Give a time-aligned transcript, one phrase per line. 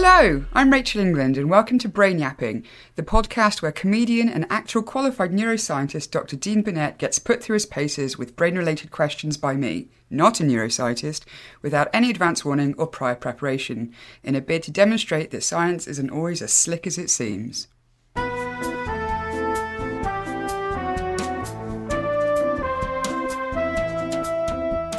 [0.00, 2.64] Hello, I'm Rachel England, and welcome to Brain Yapping,
[2.94, 6.36] the podcast where comedian and actual qualified neuroscientist Dr.
[6.36, 10.44] Dean Burnett gets put through his paces with brain related questions by me, not a
[10.44, 11.24] neuroscientist,
[11.62, 13.92] without any advance warning or prior preparation,
[14.22, 17.66] in a bid to demonstrate that science isn't always as slick as it seems.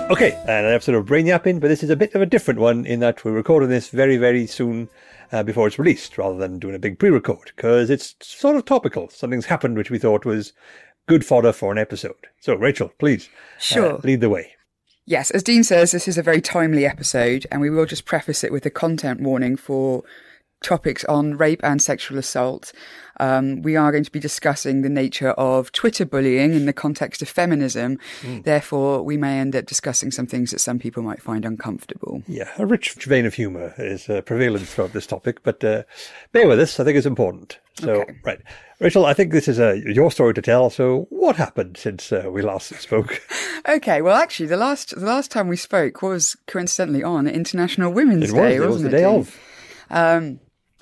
[0.09, 2.59] Okay, and an episode of Brain Yapping, but this is a bit of a different
[2.59, 4.89] one in that we're recording this very, very soon
[5.31, 9.07] uh, before it's released, rather than doing a big pre-record, because it's sort of topical.
[9.09, 10.53] Something's happened which we thought was
[11.07, 12.15] good fodder for an episode.
[12.39, 13.93] So, Rachel, please Sure.
[13.93, 14.53] uh, lead the way.
[15.05, 18.43] Yes, as Dean says, this is a very timely episode, and we will just preface
[18.43, 20.03] it with a content warning for
[20.61, 22.71] topics on rape and sexual assault.
[23.21, 27.21] Um, we are going to be discussing the nature of Twitter bullying in the context
[27.21, 27.99] of feminism.
[28.43, 32.23] Therefore, we may end up discussing some things that some people might find uncomfortable.
[32.27, 35.83] Yeah, a rich vein of humour is uh, prevalent throughout this topic, but uh,
[36.31, 36.79] bear with us.
[36.79, 37.59] I think it's important.
[37.79, 38.13] So, Okay.
[38.25, 38.39] right,
[38.79, 40.69] Rachel, I think this is uh, your story to tell.
[40.69, 43.21] So, what happened since uh, we last spoke?
[43.67, 48.31] Okay, well, actually, the last the last time we spoke was coincidentally on International Women's
[48.31, 49.19] It Day, was, it was the day Dean?
[49.19, 49.39] of.
[49.89, 50.39] Um,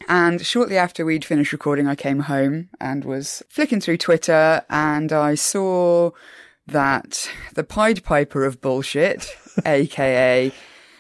[0.08, 5.12] and shortly after we'd finished recording, I came home and was flicking through Twitter and
[5.12, 6.12] I saw
[6.68, 10.52] that the Pied Piper of bullshit, aka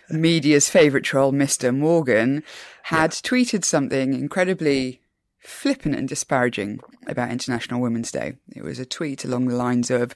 [0.09, 1.75] media's favourite troll, Mr.
[1.75, 2.43] Morgan,
[2.83, 5.01] had tweeted something incredibly
[5.39, 8.33] flippant and disparaging about International Women's Day.
[8.53, 10.13] It was a tweet along the lines of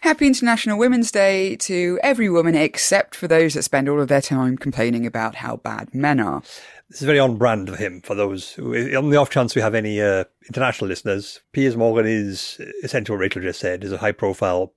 [0.00, 4.22] Happy International Women's Day to every woman except for those that spend all of their
[4.22, 6.42] time complaining about how bad men are.
[6.94, 8.00] This is very on brand for him.
[8.02, 12.06] For those, who, on the off chance we have any uh, international listeners, Piers Morgan
[12.06, 14.72] is essentially what Rachel just said is a high profile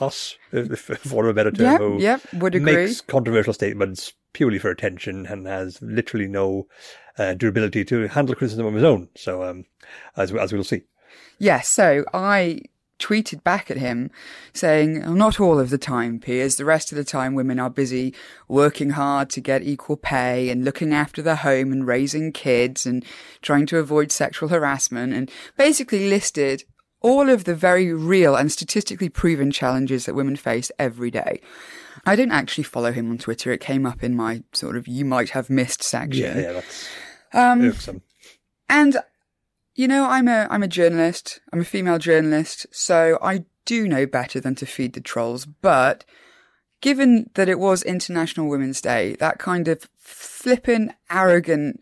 [0.00, 2.74] ass, if, for want of a better term, Yep, who yep, would agree.
[2.74, 6.66] makes controversial statements purely for attention and has literally no
[7.18, 9.08] uh, durability to handle criticism of his own.
[9.14, 9.64] So, um,
[10.16, 10.82] as as we'll see,
[11.38, 12.62] Yes, so I
[13.00, 14.10] tweeted back at him
[14.52, 16.56] saying, "Oh, not all of the time, Piers.
[16.56, 18.14] The rest of the time, women are busy
[18.46, 23.04] working hard to get equal pay and looking after the home and raising kids and
[23.42, 26.64] trying to avoid sexual harassment and basically listed
[27.02, 31.40] all of the very real and statistically proven challenges that women face every day.
[32.04, 33.50] I don't actually follow him on Twitter.
[33.52, 36.36] It came up in my sort of you might have missed section.
[36.36, 36.88] yeah, yeah, that's
[37.32, 38.02] Um, irksome.
[38.68, 38.98] and
[39.80, 41.40] you know, I'm a I'm a journalist.
[41.54, 45.46] I'm a female journalist, so I do know better than to feed the trolls.
[45.46, 46.04] But
[46.82, 51.80] given that it was International Women's Day, that kind of flippin' arrogant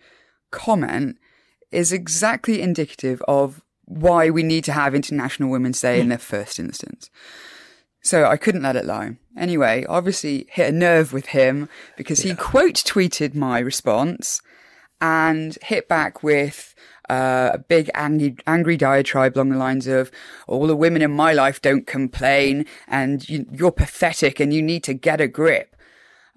[0.53, 1.16] comment
[1.72, 6.60] is exactly indicative of why we need to have International Women's Day in the first
[6.60, 7.10] instance.
[8.00, 9.16] So I couldn't let it lie.
[9.36, 14.41] Anyway, obviously hit a nerve with him because he quote tweeted my response
[15.00, 16.76] and hit back with
[17.10, 20.10] uh, a big angry, angry diatribe along the lines of
[20.46, 24.84] all the women in my life don't complain and you, you're pathetic and you need
[24.84, 25.74] to get a grip.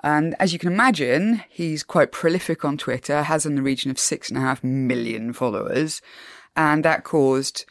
[0.04, 4.00] And as you can imagine, he's quite prolific on Twitter, has in the region of
[4.00, 6.02] six and a half million followers.
[6.56, 7.66] And that caused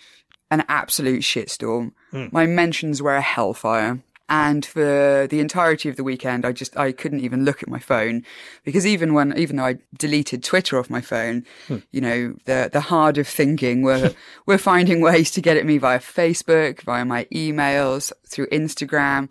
[0.50, 1.93] an absolute shitstorm.
[2.33, 4.00] My mentions were a hellfire.
[4.33, 7.81] And for the entirety of the weekend, I just, I couldn't even look at my
[7.81, 8.25] phone
[8.63, 11.45] because even when, even though I deleted Twitter off my phone,
[11.91, 14.15] you know, the, the hard of thinking were,
[14.47, 19.29] were finding ways to get at me via Facebook, via my emails, through Instagram.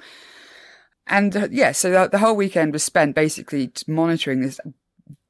[1.08, 4.59] And uh, yeah, so the, the whole weekend was spent basically monitoring this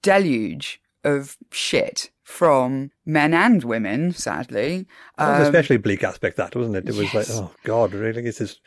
[0.01, 4.87] deluge of shit from men and women, sadly.
[5.17, 6.89] That was Um, an especially bleak aspect, that wasn't it?
[6.89, 8.23] It was like, oh God, really?
[8.23, 8.59] This is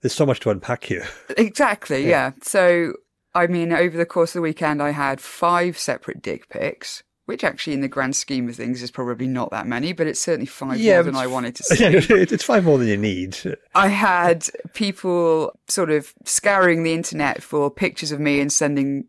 [0.00, 1.06] there's so much to unpack here.
[1.36, 2.32] Exactly, yeah.
[2.42, 2.94] So,
[3.34, 7.44] I mean, over the course of the weekend, I had five separate dick pics, which
[7.44, 10.46] actually, in the grand scheme of things, is probably not that many, but it's certainly
[10.46, 11.84] five Yeah, more than I wanted to see.
[11.84, 13.36] It- it's five more than you need.
[13.74, 19.04] I had people sort of scouring the internet for pictures of me and sending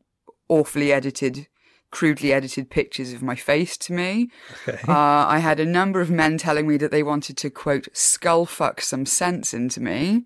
[0.50, 1.47] awfully edited,
[1.92, 4.30] crudely edited pictures of my face to me.
[4.68, 4.80] Okay.
[4.88, 8.45] Uh, I had a number of men telling me that they wanted to, quote, skull
[8.45, 10.25] fuck some sense into me.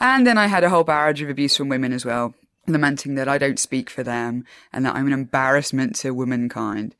[0.00, 2.34] And then I had a whole barrage of abuse from women as well,
[2.66, 6.96] lamenting that I don't speak for them and that I'm an embarrassment to womankind.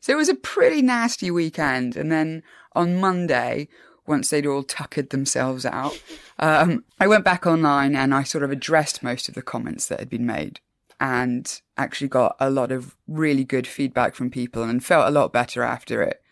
[0.00, 1.96] So it was a pretty nasty weekend.
[1.96, 2.42] And then
[2.72, 3.68] on Monday,
[4.06, 6.00] once they'd all tuckered themselves out,
[6.38, 9.98] um, I went back online and I sort of addressed most of the comments that
[9.98, 10.60] had been made
[11.00, 15.32] and actually got a lot of really good feedback from people and felt a lot
[15.32, 16.22] better after it.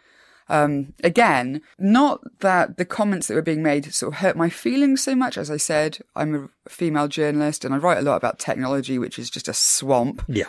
[0.52, 5.02] Um, again, not that the comments that were being made sort of hurt my feelings
[5.02, 5.38] so much.
[5.38, 9.18] As I said, I'm a female journalist and I write a lot about technology, which
[9.18, 10.22] is just a swamp.
[10.28, 10.44] Yeah.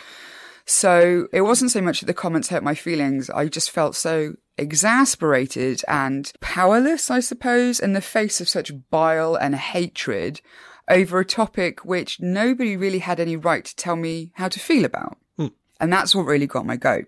[0.65, 3.29] So it wasn't so much that the comments hurt my feelings.
[3.29, 9.35] I just felt so exasperated and powerless, I suppose, in the face of such bile
[9.35, 10.41] and hatred
[10.89, 14.83] over a topic which nobody really had any right to tell me how to feel
[14.83, 15.17] about.
[15.37, 15.47] Hmm.
[15.79, 17.05] And that's what really got my goat.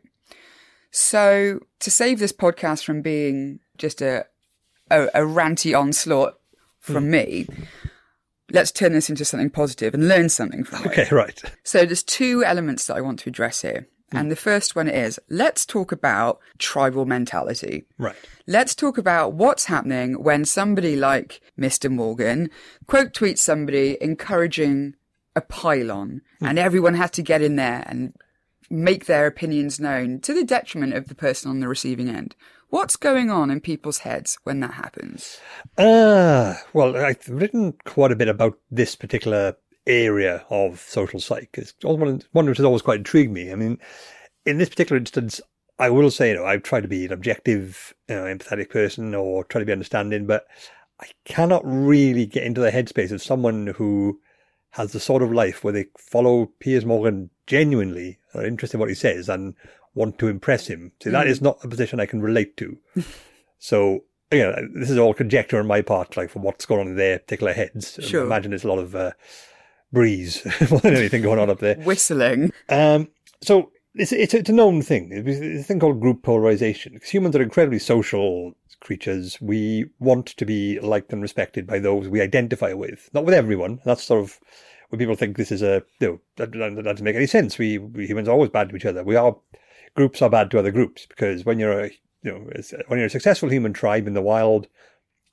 [0.95, 4.27] So to save this podcast from being just a,
[4.89, 6.35] a, a ranty onslaught
[6.79, 7.11] from hmm.
[7.11, 7.47] me,
[8.49, 10.87] let's turn this into something positive and learn something from it.
[10.97, 11.41] Okay, right.
[11.63, 13.89] So there's two elements that I want to address here.
[14.11, 14.17] Hmm.
[14.17, 17.83] And the first one is let's talk about tribal mentality.
[17.97, 18.15] Right.
[18.47, 21.91] Let's talk about what's happening when somebody like Mr.
[21.91, 22.49] Morgan
[22.87, 24.95] quote tweets somebody encouraging
[25.35, 26.45] a pile-on hmm.
[26.45, 28.13] and everyone has to get in there and
[28.69, 32.35] make their opinions known to the detriment of the person on the receiving end.
[32.69, 35.39] What's going on in people's heads when that happens?
[35.77, 39.55] Ah, well, I've written quite a bit about this particular
[39.87, 41.49] area of social psych.
[41.53, 43.51] It's one, one which has always quite intrigued me.
[43.51, 43.77] I mean,
[44.45, 45.39] in this particular instance,
[45.77, 49.13] I will say, you know, I've tried to be an objective, you know, empathetic person
[49.13, 50.45] or try to be understanding, but
[50.99, 54.19] I cannot really get into the headspace of someone who
[54.75, 58.89] has the sort of life where they follow Piers Morgan genuinely, are interested in what
[58.89, 59.55] he says and
[59.93, 60.91] want to impress him.
[61.01, 62.77] See, that is not a position I can relate to.
[63.57, 66.87] so, you know, this is all conjecture on my part, like from what's going on
[66.87, 67.97] in their particular heads.
[68.01, 68.23] Sure.
[68.23, 69.11] I imagine there's a lot of uh,
[69.93, 71.75] breeze more than anything going on up there.
[71.75, 72.51] Whistling.
[72.67, 73.07] Um,
[73.41, 75.09] so it's, it's, it's a known thing.
[75.09, 76.95] It's a thing called group polarization.
[76.95, 79.39] Because humans are incredibly social creatures.
[79.41, 83.79] We want to be liked and respected by those we identify with, not with everyone.
[83.85, 84.39] That's sort of
[84.89, 87.57] when people think this is a, you know, that, that doesn't make any sense.
[87.57, 89.03] We, we humans are always bad to each other.
[89.03, 89.35] We are,
[89.95, 91.91] groups are bad to other groups because when you're a,
[92.21, 92.49] you know,
[92.87, 94.67] when you're a successful human tribe in the wild,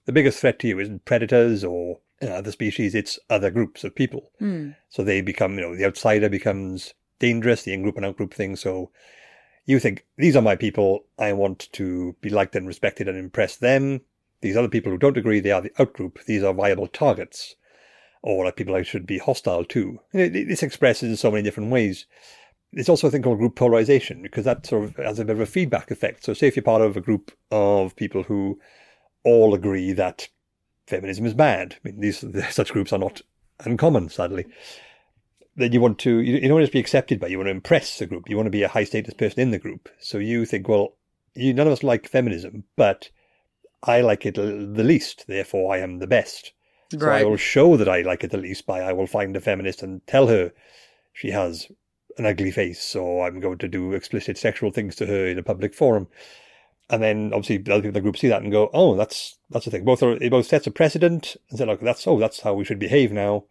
[0.04, 3.84] the biggest threat to you isn't predators or you know, other species, it's other groups
[3.84, 4.30] of people.
[4.38, 4.70] Hmm.
[4.88, 8.56] So they become, you know, the outsider becomes dangerous, the in-group and out-group thing.
[8.56, 8.90] So
[9.64, 11.04] you think, these are my people.
[11.18, 14.00] I want to be liked and respected and impress them.
[14.40, 16.24] These other people who don't agree, they are the out-group.
[16.26, 17.54] These are viable targets.
[18.22, 20.00] Or like people I should be hostile to.
[20.12, 22.06] This expresses in so many different ways.
[22.72, 25.40] There's also a thing called group polarization because that sort of has a bit of
[25.40, 26.24] a feedback effect.
[26.24, 28.58] So say if you're part of a group of people who
[29.24, 30.28] all agree that
[30.86, 31.76] feminism is bad.
[31.84, 33.22] I mean, these such groups are not
[33.60, 34.46] uncommon, sadly.
[35.54, 37.26] Then you want to you, you don't want to just be accepted by.
[37.26, 38.28] You want to impress the group.
[38.28, 39.88] You want to be a high status person in the group.
[40.00, 40.96] So you think, well,
[41.34, 43.10] you none of us like feminism, but
[43.82, 45.26] I like it the least.
[45.26, 46.52] Therefore, I am the best.
[46.90, 49.40] So I will show that I like it the least by I will find a
[49.40, 50.52] feminist and tell her
[51.12, 51.68] she has
[52.18, 55.42] an ugly face, or I'm going to do explicit sexual things to her in a
[55.42, 56.08] public forum.
[56.90, 59.38] And then obviously the other people in the group see that and go, "Oh, that's
[59.50, 62.18] that's the thing." Both are it both sets a precedent and say, "Look, that's oh,
[62.18, 63.44] that's how we should behave now,"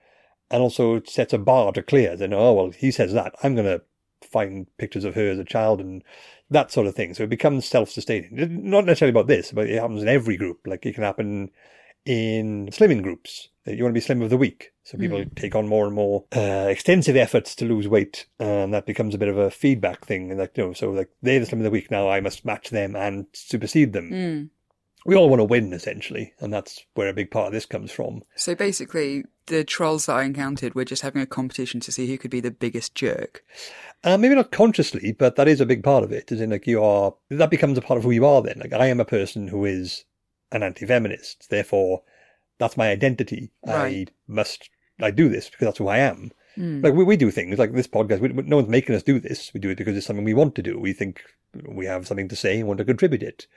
[0.52, 2.16] and also it sets a bar to clear.
[2.16, 3.36] Then, oh well, he says that.
[3.44, 3.82] I'm going to
[4.28, 6.04] find pictures of her as a child and
[6.50, 7.14] that sort of thing.
[7.14, 8.30] So it becomes self-sustaining.
[8.70, 10.60] Not necessarily about this, but it happens in every group.
[10.66, 11.50] Like it can happen
[12.06, 13.50] in slimming groups.
[13.66, 14.74] You want to be slim of the week.
[14.84, 18.88] So people take on more and more uh, extensive efforts to lose weight, and that
[18.88, 20.32] becomes a bit of a feedback thing.
[20.32, 22.44] And like, you know, so like they're the slim of the week now, I must
[22.44, 24.50] match them and supersede them.
[25.06, 27.92] We all want to win, essentially, and that's where a big part of this comes
[27.92, 28.24] from.
[28.36, 32.18] So basically, the trolls that I encountered were just having a competition to see who
[32.18, 33.44] could be the biggest jerk.
[34.04, 36.32] Uh, maybe not consciously, but that is a big part of it.
[36.32, 38.42] As in, like you are, that becomes a part of who you are.
[38.42, 40.06] Then, like I am a person who is
[40.52, 41.50] an anti-feminist.
[41.50, 42.02] Therefore,
[42.58, 43.52] that's my identity.
[43.68, 46.32] I must, I do this because that's who I am.
[46.58, 48.20] Like we, we do things like this podcast.
[48.20, 49.54] We, no one's making us do this.
[49.54, 50.80] We do it because it's something we want to do.
[50.80, 51.22] We think
[51.68, 53.48] we have something to say and want to contribute it.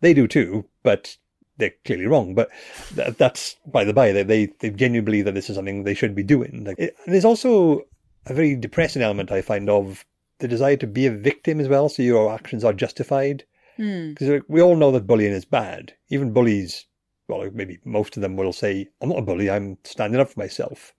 [0.00, 1.16] They do too, but
[1.56, 2.34] they're clearly wrong.
[2.34, 2.50] But
[2.94, 4.12] that, that's by the by.
[4.12, 6.64] They, they they genuinely believe that this is something they should be doing.
[6.64, 7.82] Like, it, and there's also
[8.26, 10.04] a very depressing element I find of
[10.38, 11.88] the desire to be a victim as well.
[11.88, 13.44] So your actions are justified.
[13.76, 14.10] Hmm.
[14.10, 15.94] Because we all know that bullying is bad.
[16.08, 16.86] Even bullies,
[17.26, 19.50] well, maybe most of them will say, "I'm not a bully.
[19.50, 20.92] I'm standing up for myself."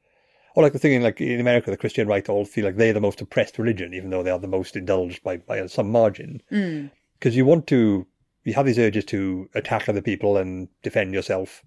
[0.56, 2.94] Or like the thing in like in America, the Christian right all feel like they're
[2.94, 6.42] the most oppressed religion, even though they are the most indulged by by some margin.
[6.50, 6.88] Hmm.
[7.20, 8.06] Because you want to,
[8.46, 11.64] you have these urges to attack other people and defend yourself.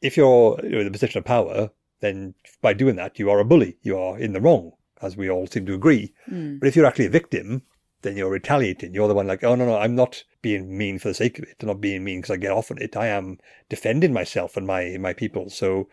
[0.00, 1.70] If you're, in a position of power,
[2.00, 3.76] then by doing that, you are a bully.
[3.82, 4.72] You are in the wrong,
[5.02, 6.14] as we all seem to agree.
[6.26, 6.58] Hmm.
[6.58, 7.62] But if you're actually a victim,
[8.02, 8.94] then you're retaliating.
[8.94, 11.44] You're the one like, oh no, no, I'm not being mean for the sake of
[11.44, 11.56] it.
[11.60, 12.96] I'm not being mean because I get off on it.
[12.96, 15.50] I am defending myself and my my people.
[15.50, 15.88] So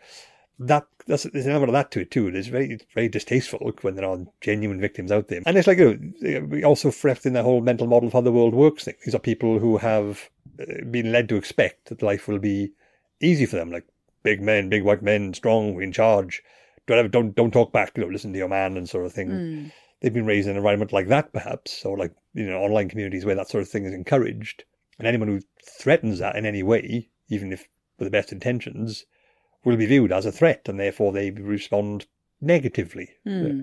[0.60, 2.28] that that's there's an element of that to it too.
[2.28, 5.78] It is very very distasteful when there are genuine victims out there, and it's like
[5.78, 8.86] you know, we also reflect in the whole mental model of how the world works
[8.86, 8.96] thing.
[9.04, 10.30] These are people who have
[10.60, 12.72] uh, been led to expect that life will be
[13.22, 13.86] easy for them, like
[14.24, 16.44] big men, big white men, strong, in charge.
[16.88, 17.94] Don't don't don't talk back.
[17.96, 19.72] You know, listen to your man and sort of thing.
[20.04, 23.24] they've been raised in an environment like that, perhaps, or like, you know, online communities
[23.24, 24.66] where that sort of thing is encouraged.
[25.00, 25.40] And anyone who
[25.80, 29.06] threatens that in any way, even if with the best intentions,
[29.64, 32.06] will be viewed as a threat, and therefore they respond
[32.42, 33.10] negatively.
[33.24, 33.62] Hmm.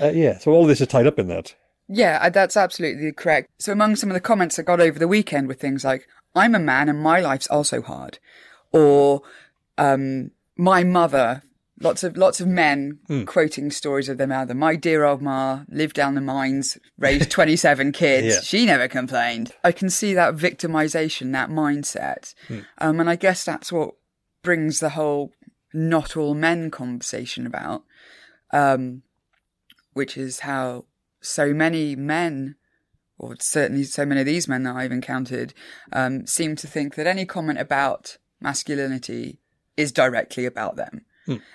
[0.00, 1.54] Uh, yeah, so all this is tied up in that.
[1.88, 3.50] Yeah, uh, that's absolutely correct.
[3.58, 6.54] So among some of the comments I got over the weekend were things like, I'm
[6.54, 8.18] a man and my life's also hard.
[8.72, 9.22] Or,
[9.78, 11.42] um, my mother,
[11.80, 14.54] lots of, lots of men quoting stories of their mother.
[14.54, 18.34] My dear old ma lived down the mines, raised 27 kids.
[18.34, 18.40] Yeah.
[18.40, 19.52] She never complained.
[19.62, 22.34] I can see that victimization, that mindset.
[22.78, 23.94] Um, and I guess that's what
[24.44, 25.32] brings the whole
[25.72, 27.82] not all men conversation about.
[28.52, 29.02] Um,
[29.94, 30.84] which is how
[31.20, 32.56] so many men,
[33.18, 35.54] or certainly so many of these men that I've encountered,
[35.92, 39.38] um, seem to think that any comment about masculinity
[39.76, 41.06] is directly about them.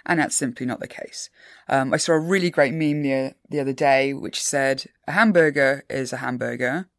[0.06, 1.30] And that's simply not the case.
[1.68, 5.86] Um, I saw a really great meme the, the other day which said a hamburger
[5.90, 6.90] is a hamburger,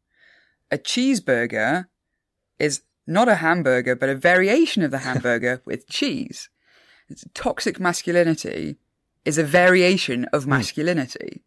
[0.71, 1.87] a cheeseburger
[2.59, 6.49] is not a hamburger, but a variation of the hamburger with cheese.
[7.09, 8.77] It's toxic masculinity
[9.25, 10.51] is a variation of hmm.
[10.51, 11.43] masculinity.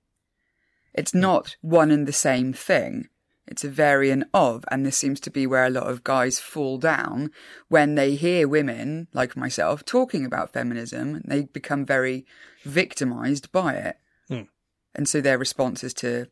[0.93, 1.21] It's hmm.
[1.21, 3.09] not one and the same thing.
[3.47, 6.79] It's a variant of, and this seems to be where a lot of guys fall
[6.79, 7.31] down
[7.69, 11.21] when they hear women, like myself, talking about feminism.
[11.27, 12.25] They become very
[12.63, 13.97] victimized by it.
[14.29, 14.49] Hmm.
[14.95, 16.29] And so their response is to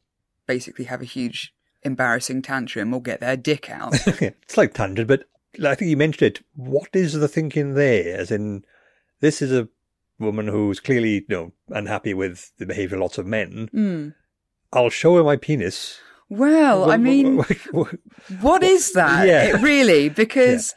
[0.47, 3.95] basically have a huge embarrassing tantrum or get their dick out.
[4.07, 5.25] it's like tangent, but
[5.65, 6.45] I think you mentioned it.
[6.55, 8.17] What is the thinking there?
[8.17, 8.65] As in,
[9.21, 9.69] this is a
[10.19, 13.69] woman who's clearly, you know, unhappy with the behaviour of lots of men.
[13.73, 14.09] Hmm.
[14.73, 16.01] I'll show her my penis.
[16.29, 17.45] Well, I mean,
[18.41, 19.27] what is that?
[19.27, 19.57] Yeah.
[19.57, 20.75] It really, because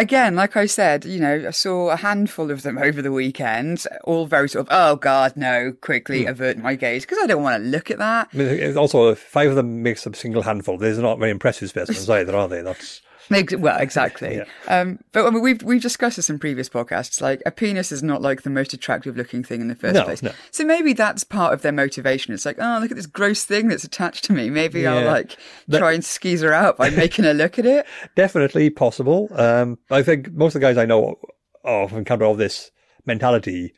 [0.00, 3.84] again, like I said, you know, I saw a handful of them over the weekend,
[4.04, 6.28] all very sort of, oh God, no, quickly hmm.
[6.28, 8.28] avert my gaze because I don't want to look at that.
[8.32, 10.78] I mean, also, five of them makes a single handful.
[10.78, 12.62] These are not very impressive specimens either, are they?
[12.62, 13.02] That's
[13.58, 14.36] Well, exactly.
[14.36, 14.44] Yeah.
[14.66, 17.20] Um, but I mean, we've we've discussed this in previous podcasts.
[17.20, 20.04] Like a penis is not like the most attractive looking thing in the first No,
[20.04, 20.22] place.
[20.22, 20.32] no.
[20.50, 22.34] So maybe that's part of their motivation.
[22.34, 24.50] It's like, oh, look at this gross thing that's attached to me.
[24.50, 25.36] Maybe I'll like
[25.68, 27.86] That- try and skeeze her out by making her look at it.
[28.16, 29.28] definitely possible.
[29.34, 31.16] Um, I think most of the guys I know
[31.64, 32.70] of encounter all this
[33.06, 33.74] mentality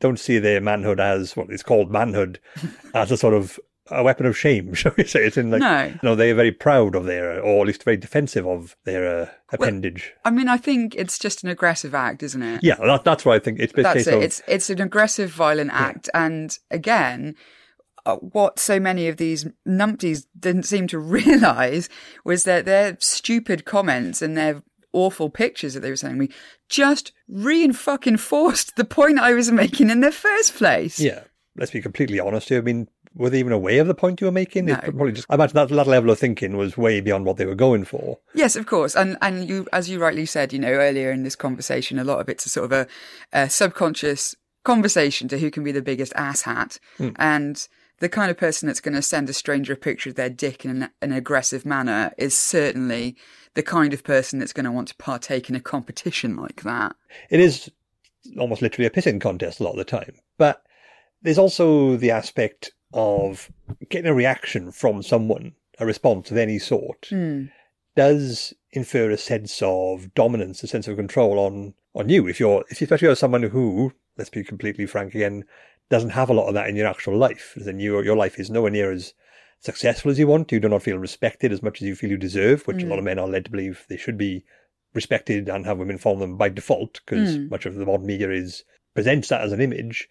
[0.00, 2.38] don't see their manhood as what is called manhood
[2.94, 3.58] as a sort of
[3.90, 5.24] a weapon of shame, shall we say?
[5.24, 5.92] It's in like, No.
[6.02, 9.26] no, they are very proud of their, or at least very defensive of their uh,
[9.52, 10.12] appendage.
[10.24, 12.60] I mean, I think it's just an aggressive act, isn't it?
[12.62, 13.58] yeah, that, that's what I think.
[13.60, 14.14] It's That's it.
[14.14, 17.34] of It's it's an aggressive, violent act, and again,
[18.06, 21.88] uh, what so many of these numpties didn't seem to realise
[22.24, 26.28] was that their stupid comments and their awful pictures that they were sending me
[26.68, 30.98] just reinforced the point I was making in the first place.
[31.00, 31.24] yeah.
[31.56, 32.58] Let's be completely honest here.
[32.58, 34.66] I mean, were they even aware of the point you were making?
[34.66, 34.74] No.
[34.74, 35.26] It's probably just.
[35.30, 38.18] I imagine that, that level of thinking was way beyond what they were going for.
[38.34, 41.36] Yes, of course, and and you, as you rightly said, you know, earlier in this
[41.36, 42.86] conversation, a lot of it's a sort of a,
[43.32, 47.10] a subconscious conversation to who can be the biggest asshat, hmm.
[47.16, 50.30] and the kind of person that's going to send a stranger a picture of their
[50.30, 53.16] dick in an, an aggressive manner is certainly
[53.54, 56.94] the kind of person that's going to want to partake in a competition like that.
[57.28, 57.70] it is
[58.38, 60.14] almost literally a pissing contest a lot of the time.
[60.38, 60.62] But
[61.22, 63.50] there's also the aspect of
[63.88, 67.44] getting a reaction from someone, a response of any sort, hmm.
[67.96, 72.26] does infer a sense of dominance, a sense of control on, on you.
[72.26, 75.44] If you're, if especially you're someone who, let's be completely frank again,
[75.90, 78.50] doesn't have a lot of that in your actual life, then your, your life is
[78.50, 79.12] nowhere near as
[79.58, 80.52] successful as you want.
[80.52, 82.90] You do not feel respected as much as you feel you deserve, which a hmm.
[82.90, 84.44] lot of men are led to believe they should be
[84.94, 87.48] respected and have women follow them by default because hmm.
[87.48, 90.08] much of the modern media is presents that as an image.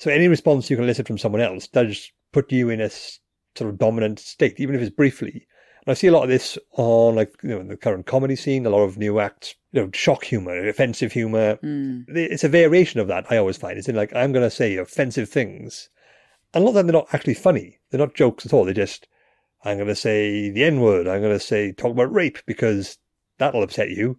[0.00, 3.68] So any response you can elicit from someone else does put you in a sort
[3.68, 5.46] of dominant state, even if it's briefly.
[5.84, 8.34] And I see a lot of this on like you know in the current comedy
[8.34, 11.56] scene, a lot of new acts, you know, shock humor, offensive humor.
[11.56, 12.00] Hmm.
[12.08, 13.26] It's a variation of that.
[13.30, 15.90] I always find it's in like I'm going to say offensive things,
[16.54, 17.78] and a lot of them they're not actually funny.
[17.90, 18.64] They're not jokes at all.
[18.64, 19.06] They're just
[19.66, 21.08] I'm going to say the N word.
[21.08, 22.96] I'm going to say talk about rape because
[23.36, 24.18] that'll upset you.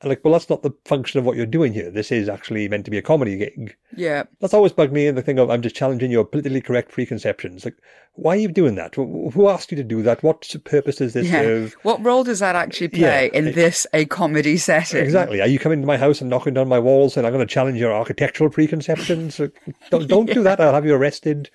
[0.00, 1.90] And like, well, that's not the function of what you're doing here.
[1.90, 3.76] This is actually meant to be a comedy gig.
[3.94, 4.24] Yeah.
[4.40, 7.64] That's always bugged me in the thing of I'm just challenging your politically correct preconceptions.
[7.66, 7.76] Like,
[8.14, 8.94] why are you doing that?
[8.96, 10.22] Who asked you to do that?
[10.22, 11.40] What purpose does this Yeah.
[11.42, 11.76] serve?
[11.84, 13.38] What role does that actually play Yeah.
[13.38, 15.02] in this a comedy setting?
[15.02, 15.40] Exactly.
[15.40, 17.52] Are you coming to my house and knocking down my walls and I'm going to
[17.52, 19.40] challenge your architectural preconceptions?
[19.90, 20.60] Don't don't do that.
[20.60, 21.50] I'll have you arrested.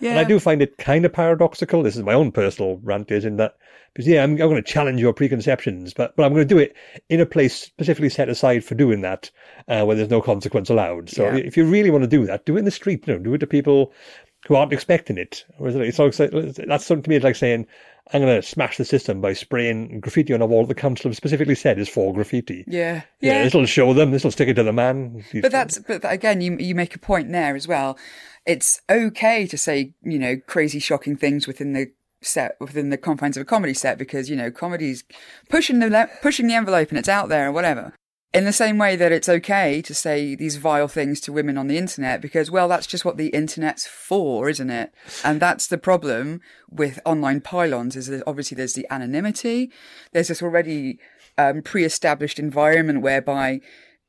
[0.00, 1.82] And I do find it kind of paradoxical.
[1.82, 3.54] This is my own personal rant is in that
[3.92, 6.58] because yeah, I'm, I'm going to challenge your preconceptions, but but I'm going to do
[6.58, 6.74] it
[7.08, 9.30] in a place specifically set aside for doing that,
[9.68, 11.08] uh, where there's no consequence allowed.
[11.10, 11.36] So Yeah.
[11.36, 13.06] if you really want to do that, do it in the street.
[13.06, 13.92] You know, do it to people
[14.46, 15.44] who aren't expecting it.
[15.58, 17.16] Or is it, it's like, that's something to me.
[17.16, 17.66] It's like saying,
[18.12, 21.16] I'm going to smash the system by spraying graffiti on a wall the council have
[21.16, 22.64] specifically said is for graffiti.
[22.66, 23.02] Yeah.
[23.20, 23.44] Yeah, Yeah.
[23.44, 24.10] this will show them.
[24.10, 25.22] This will stick it to the man.
[25.40, 27.96] But that's but again, you you make a point there as well.
[28.46, 31.92] It's okay to say you know crazy, shocking things within the
[32.22, 35.04] set within the confines of a comedy set because you know comedy's
[35.48, 37.94] pushing the pushing the envelope and it's out there or whatever.
[38.32, 41.66] In the same way that it's okay to say these vile things to women on
[41.66, 44.94] the internet because, well, that's just what the internet's for, isn't it?
[45.24, 49.72] And that's the problem with online pile-ons is that obviously there's the anonymity.
[50.12, 51.00] There's this already
[51.36, 53.62] um, pre-established environment whereby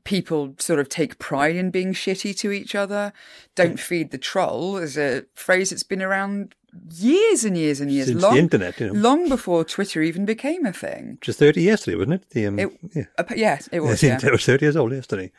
[0.04, 3.12] people sort of take pride in being shitty to each other.
[3.56, 6.54] Don't feed the troll is a phrase that's been around
[6.90, 8.92] years and years and years, Since long, the internet, you know.
[9.00, 11.18] long before Twitter even became a thing.
[11.20, 12.30] Just 30 yesterday, wasn't it?
[12.30, 13.04] The, um, It- yeah.
[13.18, 14.02] Uh, yes, it was.
[14.02, 14.14] Yeah.
[14.14, 15.32] internet was 30 years old yesterday.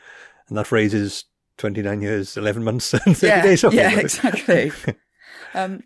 [0.48, 1.24] And that phrase is
[1.58, 3.74] 29 years, 11 months, and 30 yeah, days old.
[3.74, 4.72] yeah, exactly.
[5.54, 5.82] um,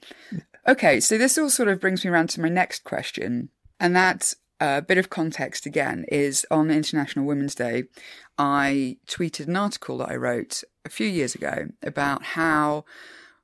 [0.67, 3.51] okay, so this all sort of brings me around to my next question,
[3.81, 7.85] and that a bit of context again is on International Women's Day.
[8.37, 12.85] I tweeted an article that I wrote a few years ago about how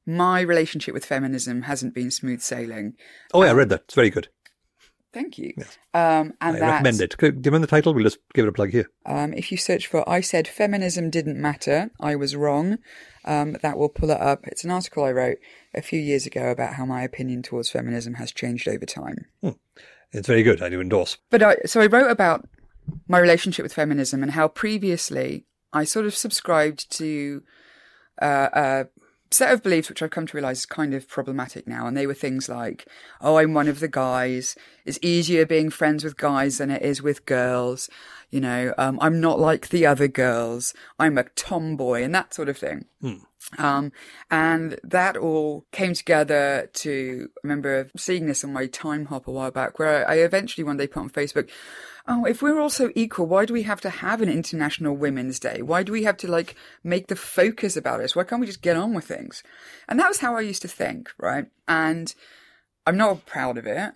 [0.07, 2.95] my relationship with feminism hasn't been smooth sailing.
[3.33, 3.83] Oh, yeah, I read that.
[3.85, 4.29] It's very good.
[5.13, 5.55] Thank you.
[5.95, 7.17] Um, and I that recommend it.
[7.17, 7.95] Do you remember the title?
[7.95, 8.91] We'll just give it a plug here.
[9.07, 12.79] Um, if you search for I said feminism didn't matter, I was wrong,
[13.25, 14.45] um, that will pull it up.
[14.49, 15.39] It's an article I wrote
[15.73, 19.27] a few years ago about how my opinion towards feminism has changed over time.
[20.11, 20.61] It's very good.
[20.61, 21.19] I do endorse.
[21.31, 22.49] But I, so I wrote about
[23.07, 27.43] my relationship with feminism and how previously I sort of subscribed to
[28.21, 28.87] uh, a
[29.35, 31.87] set of beliefs which I've come to realize is kind of problematic now.
[31.87, 32.87] And they were things like,
[33.21, 34.57] oh, I'm one of the guys.
[34.85, 37.91] It's easier being friends with guys than it is with girls.
[38.31, 40.75] You know, um, I'm not like the other girls.
[40.99, 42.87] I'm a tomboy and that sort of thing.
[43.59, 43.93] Um,
[44.31, 49.51] and that all came together to I remember seeing this on my Timehop a while
[49.51, 51.51] back, where I eventually one day put on Facebook,
[52.07, 55.39] oh, if we're all so equal, why do we have to have an International Women's
[55.39, 55.63] Day?
[55.63, 58.15] Why do we have to like make the focus about us?
[58.15, 59.43] Why can't we just get on with things?
[59.89, 61.47] And that was how I used to think, right?
[61.67, 62.15] And
[62.87, 63.93] I'm not proud of it,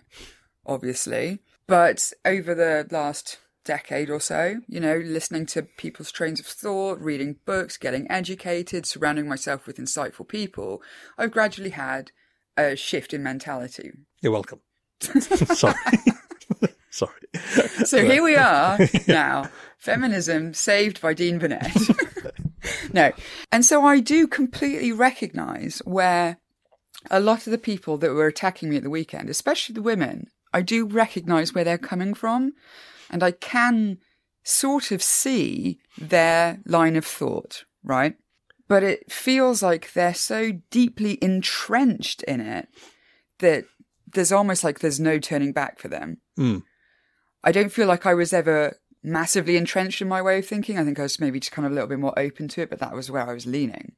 [0.65, 6.45] obviously, but over the last decade or so, you know, listening to people's trains of
[6.47, 10.81] thought, reading books, getting educated, surrounding myself with insightful people,
[11.17, 12.11] I've gradually had
[12.57, 13.91] a shift in mentality.
[14.21, 14.61] You're welcome.
[15.01, 15.75] Sorry.
[16.89, 17.13] Sorry.
[17.85, 21.75] So here we are now, feminism saved by Dean Burnett.
[22.93, 23.11] no.
[23.51, 26.37] And so I do completely recognize where
[27.09, 30.27] a lot of the people that were attacking me at the weekend, especially the women,
[30.53, 32.53] I do recognize where they're coming from
[33.09, 33.99] and I can
[34.43, 38.15] sort of see their line of thought, right?
[38.67, 42.67] But it feels like they're so deeply entrenched in it
[43.39, 43.65] that
[44.13, 46.17] there's almost like there's no turning back for them.
[46.37, 46.63] Mm.
[47.43, 50.77] I don't feel like I was ever massively entrenched in my way of thinking.
[50.77, 52.69] I think I was maybe just kind of a little bit more open to it,
[52.69, 53.93] but that was where I was leaning.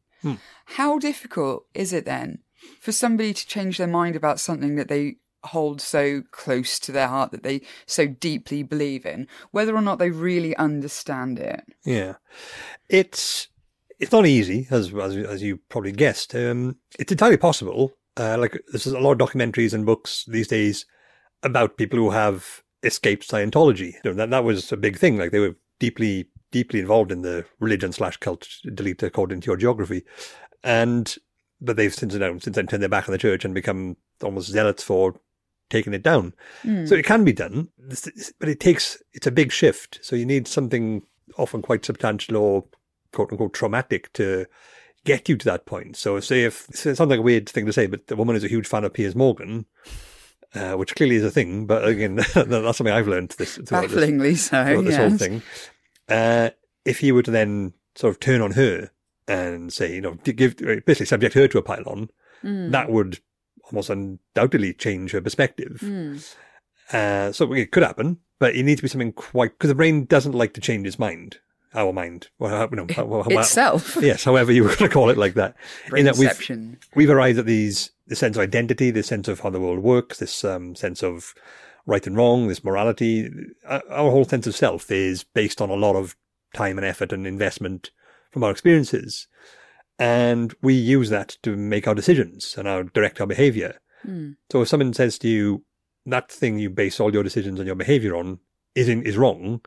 [0.66, 2.40] How difficult is it then
[2.80, 7.08] for somebody to change their mind about something that they hold so close to their
[7.08, 11.64] heart, that they so deeply believe in, whether or not they really understand it?
[11.84, 12.16] Yeah,
[12.90, 13.48] it's
[14.00, 16.36] it's not easy, as as, as you probably guessed.
[16.36, 17.94] Um, it's entirely possible.
[18.18, 20.86] Uh, like there's a lot of documentaries and books these days
[21.44, 23.94] about people who have escaped Scientology.
[24.04, 25.18] You know, that that was a big thing.
[25.18, 28.48] Like they were deeply deeply involved in the religion slash cult.
[28.74, 30.04] Delete according to your geography,
[30.64, 31.16] and
[31.60, 34.50] but they've since then since then turned their back on the church and become almost
[34.50, 35.20] zealots for
[35.70, 36.34] taking it down.
[36.62, 36.86] Hmm.
[36.86, 37.70] So it can be done,
[38.40, 40.00] but it takes it's a big shift.
[40.02, 41.04] So you need something
[41.38, 42.66] often quite substantial or
[43.14, 44.46] quote unquote traumatic to
[45.06, 45.96] get you to that point.
[45.98, 48.44] So say if it sounds like a weird thing to say, but the woman is
[48.44, 49.66] a huge fan of Piers Morgan,
[50.56, 51.66] uh, which clearly is a thing.
[51.66, 54.64] But again, that's something I've learned this throughout this, Bafflingly so.
[54.66, 55.42] throughout this whole thing.
[56.10, 56.50] Uh,
[56.86, 58.90] if he were to then sort of turn on her
[59.28, 62.10] and say, you know, give basically subject her to a pile-on,
[62.42, 62.72] Hmm.
[62.72, 63.20] that would
[63.66, 65.78] almost undoubtedly change her perspective.
[65.80, 66.18] Hmm.
[66.92, 70.06] Uh, so it could happen, but it needs to be something quite because the brain
[70.06, 71.38] doesn't like to change its mind.
[71.74, 73.96] Our mind, well, you know, how- how- Itself.
[74.02, 75.56] yes, however you were going to call it, like that.
[75.96, 79.50] In that we've we've arrived at these this sense of identity, this sense of how
[79.50, 81.34] the world works, this um, sense of
[81.86, 83.32] right and wrong, this morality.
[83.66, 86.18] Our our whole sense of self is based on a lot of
[86.54, 87.92] time and effort and investment
[88.30, 89.28] from our experiences,
[89.98, 93.80] and we use that to make our decisions and our direct our behavior.
[94.52, 95.64] So if someone says to you,
[96.06, 98.40] "That thing you base all your decisions and your behavior on
[98.76, 99.62] is in, is wrong,"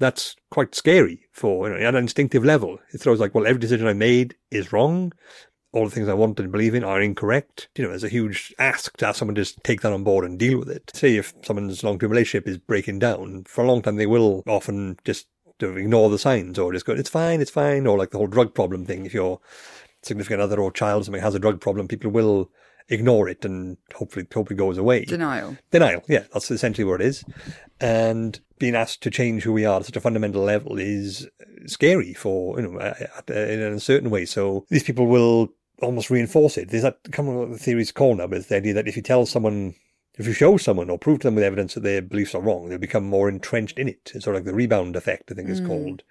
[0.00, 2.80] that's quite scary for you know, at an instinctive level.
[2.92, 5.12] It throws like, "Well, every decision I made is wrong."
[5.72, 7.68] All the things I want and believe in are incorrect.
[7.76, 10.38] You know, there's a huge ask to have someone just take that on board and
[10.38, 10.90] deal with it.
[10.94, 14.98] Say if someone's long-term relationship is breaking down, for a long time they will often
[15.04, 15.26] just
[15.60, 18.54] ignore the signs or just go, it's fine, it's fine, or like the whole drug
[18.54, 19.04] problem thing.
[19.04, 19.40] If your
[20.02, 22.50] significant other or child or something has a drug problem, people will
[22.90, 25.04] ignore it and hopefully hopefully goes away.
[25.04, 25.56] Denial.
[25.70, 27.24] Denial, yeah, that's essentially what it is.
[27.80, 31.28] And being asked to change who we are at such a fundamental level is
[31.66, 32.78] scary for you know
[33.28, 34.24] in a certain way.
[34.24, 36.70] So these people will almost reinforce it.
[36.70, 39.02] There's that come what the theory's called now, but it's the idea that if you
[39.02, 39.74] tell someone
[40.18, 42.68] if you show someone or prove to them with evidence that their beliefs are wrong,
[42.68, 44.10] they'll become more entrenched in it.
[44.14, 45.68] It's sort of like the rebound effect, I think it's mm.
[45.68, 46.02] called.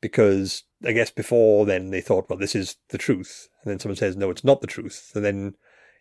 [0.00, 3.48] Because I guess before then they thought, well, this is the truth.
[3.62, 5.12] And then someone says, no, it's not the truth.
[5.14, 5.54] And then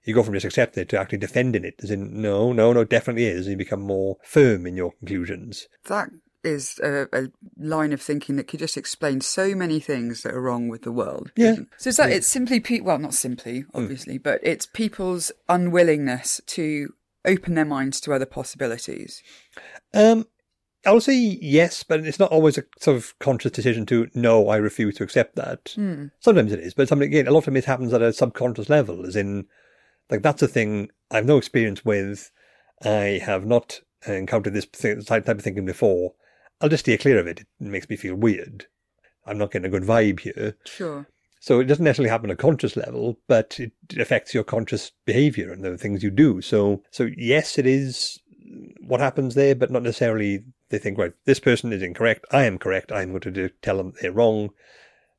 [0.04, 2.84] you go from just accepting it to actually defending it, as in, no, no, no,
[2.84, 3.45] definitely is.
[3.45, 5.67] And you become more firm in your conclusions.
[5.86, 6.10] That
[6.43, 7.27] is a, a
[7.58, 10.91] line of thinking that could just explain so many things that are wrong with the
[10.91, 11.32] world.
[11.36, 11.56] Yeah.
[11.77, 16.93] So it's that it's simply pe- well, not simply, obviously, but it's people's unwillingness to
[17.25, 19.23] open their minds to other possibilities.
[19.93, 20.27] Um,
[20.86, 24.49] I would say yes, but it's not always a sort of conscious decision to no,
[24.49, 25.73] I refuse to accept that.
[26.19, 28.69] Sometimes it is, but something again, a lot of time it happens at a subconscious
[28.69, 29.45] level, as in,
[30.10, 32.32] like that's a thing I have no experience with.
[32.84, 36.15] I have not encountered this type type of thinking before.
[36.62, 37.42] I'll just steer clear of it.
[37.42, 38.68] It makes me feel weird.
[39.26, 40.58] I'm not getting a good vibe here.
[40.66, 41.08] Sure.
[41.39, 45.52] So it doesn't necessarily happen at a conscious level, but it affects your conscious behavior
[45.52, 46.42] and the things you do.
[46.42, 48.20] So, so yes, it is
[48.80, 52.26] what happens there, but not necessarily they think, right, this person is incorrect.
[52.32, 52.92] I am correct.
[52.92, 54.52] I'm going to do, tell them they're wrong.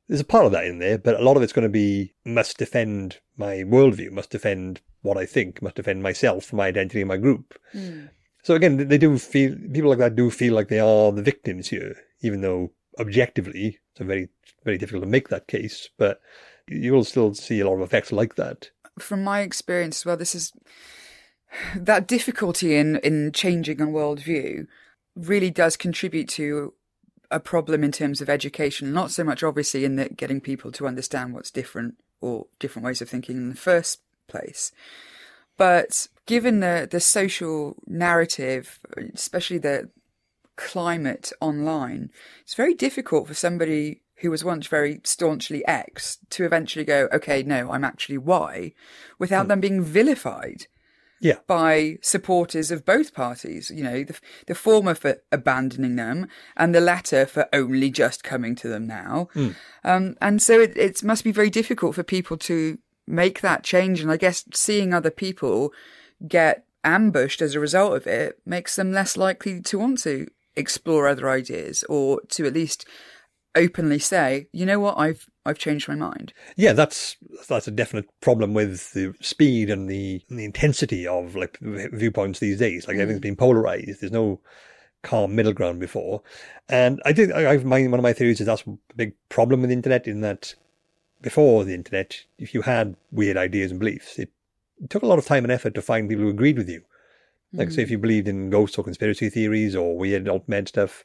[0.07, 2.13] There's a part of that in there, but a lot of it's going to be
[2.25, 7.17] must defend my worldview, must defend what I think, must defend myself, my identity, my
[7.17, 7.53] group.
[7.71, 8.05] Hmm.
[8.45, 11.69] So again, they do feel, people like that do feel like they are the victims
[11.69, 14.29] here, even though objectively it's very,
[14.63, 16.21] very difficult to make that case, but
[16.67, 18.69] you will still see a lot of effects like that.
[18.99, 20.53] From my experience as well, this is
[21.75, 24.67] that difficulty in, in changing a worldview
[25.15, 26.75] really does contribute to
[27.31, 28.93] a problem in terms of education.
[28.93, 33.01] Not so much, obviously, in that getting people to understand what's different or different ways
[33.01, 34.71] of thinking in the first place,
[35.57, 38.79] but given the the social narrative,
[39.13, 39.89] especially the
[40.55, 46.85] climate online, it's very difficult for somebody who was once very staunchly X to eventually
[46.85, 48.71] go, okay, no, I'm actually Y,
[49.19, 50.67] without them being vilified
[51.19, 51.39] Yeah.
[51.47, 53.69] by supporters of both parties.
[53.69, 58.55] You know, the, the former for abandoning them and the latter for only just coming
[58.55, 59.27] to them now.
[59.83, 64.01] Um, and so it, it must be very difficult for people to make that change.
[64.01, 65.71] And I guess seeing other people
[66.27, 71.07] get ambushed as a result of it makes them less likely to want to explore
[71.07, 72.85] other ideas or to at least
[73.55, 76.33] openly say, you know what, I've I've changed my mind.
[76.55, 81.35] Yeah, that's that's a definite problem with the speed and the and the intensity of
[81.35, 82.87] like viewpoints these days.
[82.87, 83.23] Like everything's mm.
[83.23, 84.01] been polarized.
[84.01, 84.41] There's no
[85.03, 86.23] calm middle ground before,
[86.67, 89.61] and I think I- I've my one of my theories is that's a big problem
[89.61, 90.55] with the internet in that
[91.25, 94.29] before the internet, if you had weird ideas and beliefs, it,
[94.79, 96.83] it took a lot of time and effort to find people who agreed with you.
[97.51, 97.93] Like, say, if hmm.
[97.93, 101.03] you believed in ghosts or conspiracy theories or weird alt med stuff,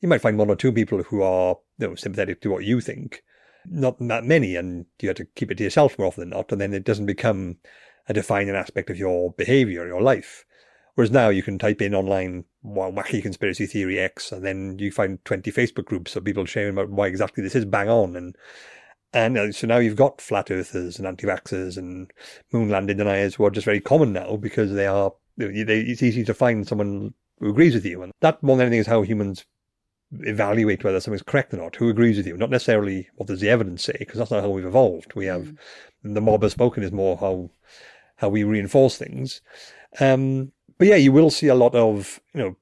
[0.00, 2.80] you might find one or two people who are you know, sympathetic to what you
[2.80, 3.24] think.
[3.68, 6.52] Not that many, and you have to keep it to yourself more often than not,
[6.52, 7.56] and then it doesn't become
[8.08, 10.44] a defining aspect of your behavior, your life.
[10.94, 14.92] Whereas now you can type in online "wa- wacky conspiracy theory X, and then you
[14.92, 18.14] find 20 Facebook groups of people sharing about why exactly this is bang on.
[18.14, 18.36] And
[19.12, 22.10] and uh, so now you've got flat earthers and anti-vaxxers and
[22.52, 26.24] moon landing deniers who are just very common now because they are, they, it's easy
[26.24, 28.02] to find someone who agrees with you.
[28.02, 29.44] And that more than anything is how humans
[30.20, 31.76] evaluate whether something's correct or not.
[31.76, 32.36] Who agrees with you?
[32.36, 35.14] Not necessarily what does the evidence say, because that's not how we've evolved.
[35.14, 35.52] We have
[36.02, 37.50] the mob has spoken is more how
[38.16, 39.40] how we reinforce things.
[40.00, 42.56] Um, but yeah, you will see a lot of you know.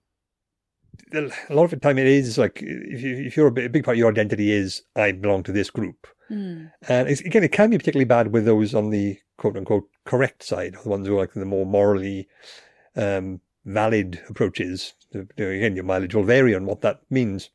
[1.48, 3.96] A lot of the time, it is like if you if you're a, big, part
[3.96, 6.06] of your identity is I belong to this group,
[6.88, 10.42] and it's, again, it can be particularly bad with those on the quote unquote correct
[10.42, 12.28] side, the ones who are like the more morally
[12.96, 14.94] um, valid approaches.
[15.12, 17.50] Again, your mileage will vary on what that means.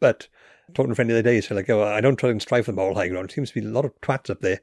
[0.00, 0.28] But
[0.74, 2.64] talking to a friend the other day, so like, oh, I don't try and strive
[2.66, 3.30] for the moral high ground.
[3.30, 4.60] It seems to be a lot of twats up there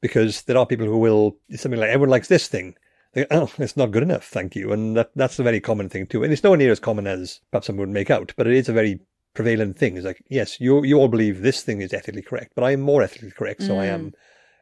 [0.00, 2.74] because there are people who will something like everyone likes this thing.
[3.16, 4.72] They go, oh, it's not good enough, thank you.
[4.72, 6.22] And that that's a very common thing too.
[6.22, 8.68] And it's nowhere near as common as perhaps someone would make out, but it is
[8.68, 9.00] a very
[9.32, 9.96] prevalent thing.
[9.96, 12.82] It's like, yes, you you all believe this thing is ethically correct, but I am
[12.82, 14.12] more ethically correct, so I am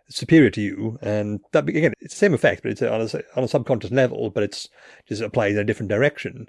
[0.09, 0.99] superior to you.
[1.03, 4.31] And that again, it's the same effect, but it's on a, on a subconscious level,
[4.31, 4.69] but it's
[5.09, 6.47] just applied in a different direction.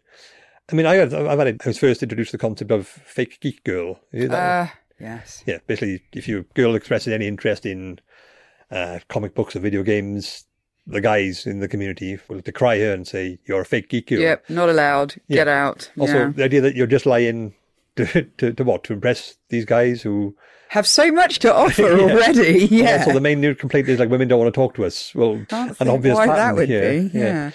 [0.72, 3.64] I mean, I, I've had, I was first introduced to the concept of fake geek
[3.64, 4.00] girl.
[4.14, 4.68] Uh,
[5.00, 5.44] yes.
[5.48, 7.98] yeah, basically, if your girl expresses any interest in
[8.70, 10.46] uh, comic books or video games,
[10.88, 14.12] the guys in the community will decry her and say, you're a fake geek.
[14.12, 15.16] Yep, not allowed.
[15.28, 15.36] Yeah.
[15.38, 15.92] Get out.
[15.98, 16.32] Also, yeah.
[16.36, 17.54] the idea that you're just lying
[17.96, 18.84] to, to, to what?
[18.86, 20.36] To impress these guys who
[20.70, 22.04] Have so much to offer Yeah.
[22.14, 22.66] already.
[22.66, 22.98] Yeah.
[23.00, 25.14] Also, the main new complaint is like women don't want to talk to us.
[25.16, 27.02] Well, an obvious why pattern that would here.
[27.04, 27.18] be.
[27.18, 27.52] Yeah.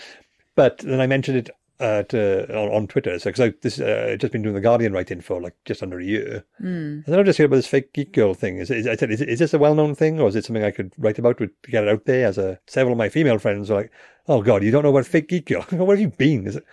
[0.56, 3.18] But then I mentioned it uh, to, on, on Twitter.
[3.18, 5.98] So, because this, uh, I've just been doing the Guardian writing for like just under
[5.98, 6.44] a year.
[6.58, 7.00] Hmm.
[7.04, 8.58] And then I just heard about this fake geek girl thing.
[8.58, 10.62] Is, is, I said, is, is this a well known thing or is it something
[10.62, 12.26] I could write about to get it out there?
[12.26, 13.92] As a several of my female friends are like,
[14.28, 15.62] oh God, you don't know about fake geek girl?
[15.70, 16.46] Where have you been?
[16.46, 16.64] Is it,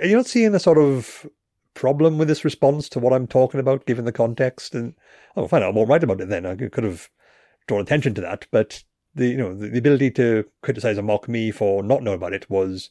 [0.00, 1.28] are you not seeing a sort of
[1.74, 4.74] problem with this response to what I'm talking about, given the context?
[4.74, 4.94] And
[5.36, 6.46] oh, fine, I won't write about it then.
[6.46, 7.10] I could have
[7.66, 8.82] drawn attention to that, but
[9.14, 12.32] the you know the, the ability to criticize and mock me for not knowing about
[12.32, 12.90] it was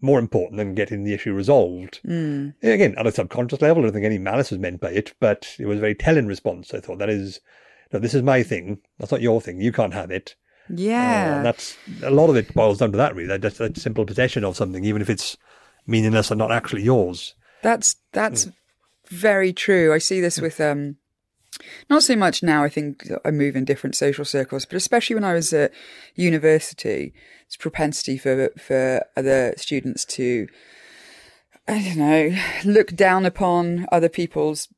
[0.00, 2.00] more important than getting the issue resolved.
[2.06, 2.54] Mm.
[2.62, 5.56] Again, at a subconscious level, I don't think any malice was meant by it, but
[5.58, 6.72] it was a very telling response.
[6.72, 7.40] I thought that is,
[7.92, 8.78] no, this is my thing.
[8.98, 9.60] That's not your thing.
[9.60, 10.36] You can't have it.
[10.70, 11.36] Uh, Yeah.
[11.36, 13.14] and that's a lot of it boils down to that.
[13.14, 15.36] Really, that, that's that simple possession of something, even if it's
[15.86, 17.34] meaningless and not actually yours.
[17.62, 18.50] That's that's Hmm.
[19.08, 19.92] very true.
[19.92, 20.96] I see this with um
[21.90, 25.24] not so much now, I think I move in different social circles, but especially when
[25.24, 25.72] I was at
[26.14, 27.12] university,
[27.46, 30.48] it's propensity for for other students to
[31.66, 34.68] I don't know, look down upon other people's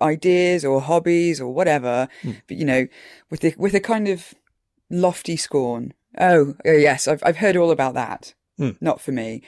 [0.00, 2.08] ideas or hobbies or whatever,
[2.46, 2.86] but you know,
[3.28, 4.34] with the, with a kind of
[4.88, 5.94] lofty scorn.
[6.18, 8.34] Oh, oh yes, I've I've heard all about that.
[8.56, 8.70] Hmm.
[8.80, 9.42] Not for me.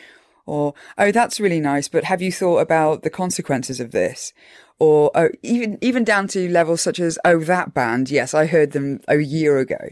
[0.49, 4.33] Or oh, that's really nice, but have you thought about the consequences of this?
[4.79, 8.73] Or oh, even even down to levels such as oh, that band, yes, I heard
[8.73, 9.91] them a year ago,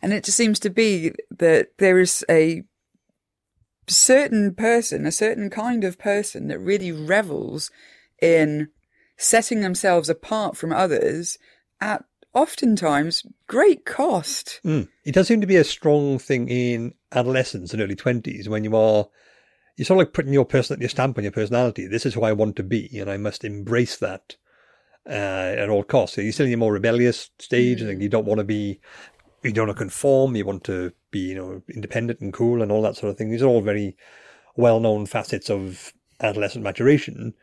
[0.00, 2.62] and it just seems to be that there is a
[3.88, 7.72] certain person, a certain kind of person that really revels
[8.22, 8.68] in
[9.16, 11.38] setting themselves apart from others
[11.80, 14.60] at oftentimes great cost.
[14.64, 14.88] Mm.
[15.04, 18.76] It does seem to be a strong thing in adolescence and early twenties when you
[18.76, 19.08] are
[19.78, 21.86] you're sort of like putting your person your stamp on your personality.
[21.86, 24.36] This is who I want to be, and I must embrace that
[25.08, 25.12] uh,
[25.62, 26.16] at all costs.
[26.16, 28.80] So you're still in your more rebellious stage, and you don't want to be,
[29.44, 30.34] you don't want to conform.
[30.34, 33.30] You want to be, you know, independent and cool and all that sort of thing.
[33.30, 33.96] These are all very
[34.56, 37.34] well-known facets of adolescent maturation.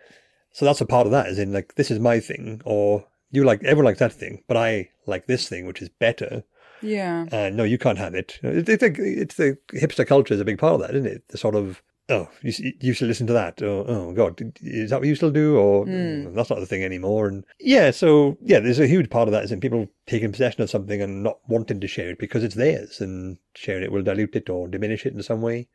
[0.51, 3.45] So that's a part of that, is in like this is my thing, or you
[3.45, 6.43] like everyone likes that thing, but I like this thing, which is better.
[6.81, 7.25] Yeah.
[7.31, 8.39] Uh, no, you can't have it.
[8.43, 11.23] It- It's, it's the hipster culture is a big part of that, isn't it?
[11.29, 13.61] The sort of oh, you, you used to listen to that.
[13.61, 15.57] Oh, oh God, is that what you still do?
[15.57, 17.27] Or "Mm, that's not the thing anymore.
[17.27, 20.61] And yeah, so yeah, there's a huge part of that is in people taking possession
[20.61, 24.03] of something and not wanting to share it because it's theirs, and sharing it will
[24.03, 25.67] dilute it or diminish it in some way.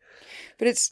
[0.58, 0.90] But it's,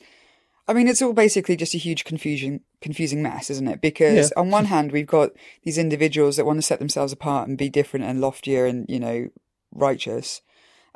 [0.67, 3.81] I mean, it's all basically just a huge confusion, confusing mess, isn't it?
[3.81, 5.31] Because on one hand, we've got
[5.63, 8.99] these individuals that want to set themselves apart and be different and loftier and, you
[8.99, 9.29] know,
[9.73, 10.43] righteous.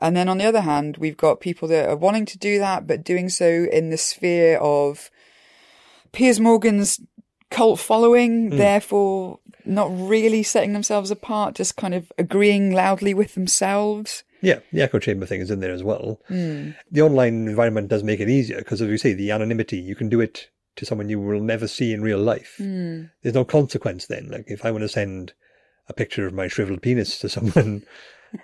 [0.03, 2.89] And then on the other hand, we've got people that are wanting to do that,
[2.89, 5.13] but doing so in the sphere of
[6.11, 7.01] Piers Morgan's
[7.51, 8.57] cult following, hmm.
[8.57, 14.25] therefore not really setting themselves apart, just kind of agreeing loudly with themselves.
[14.41, 16.21] Yeah, the echo chamber thing is in there as well.
[16.27, 16.71] Hmm.
[16.91, 20.09] The online environment does make it easier because, as you say, the anonymity, you can
[20.09, 22.55] do it to someone you will never see in real life.
[22.59, 23.05] Hmm.
[23.23, 24.31] There's no consequence then.
[24.33, 25.33] Like if I want to send
[25.89, 27.85] a picture of my shriveled penis to someone,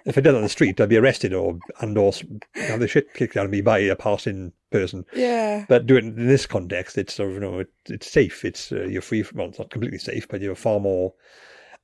[0.05, 2.13] if I did it on the street, I'd be arrested or and or
[2.55, 5.05] have the shit kicked out of me by a passing person.
[5.15, 5.65] Yeah.
[5.69, 8.45] But do it in this context, it's sort of you know it, it's safe.
[8.45, 9.23] It's uh, you're free.
[9.23, 11.15] From, well, it's not completely safe, but you're far more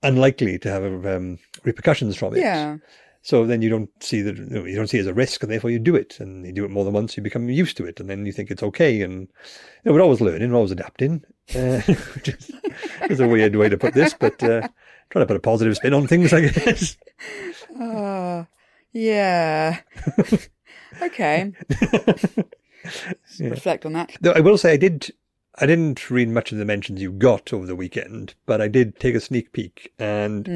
[0.03, 2.40] unlikely to have um, repercussions from it.
[2.40, 2.77] Yeah.
[3.23, 5.43] So then you don't see the you, know, you don't see it as a risk,
[5.43, 7.17] and therefore you do it, and you do it more than once.
[7.17, 9.01] You become used to it, and then you think it's okay.
[9.01, 9.27] And you
[9.87, 11.25] know, we're always learning, we're always adapting.
[11.55, 11.81] Uh,
[12.14, 12.51] which is,
[13.09, 14.61] is a weird way to put this, but uh,
[15.09, 16.99] trying to put a positive spin on things, I guess.
[17.79, 18.47] Ah,
[18.93, 19.81] yeah.
[21.03, 21.53] okay.
[23.41, 24.17] Reflect on that.
[24.21, 25.11] Though I will say I did.
[25.57, 28.99] I didn't read much of the mentions you got over the weekend, but I did
[28.99, 30.49] take a sneak peek and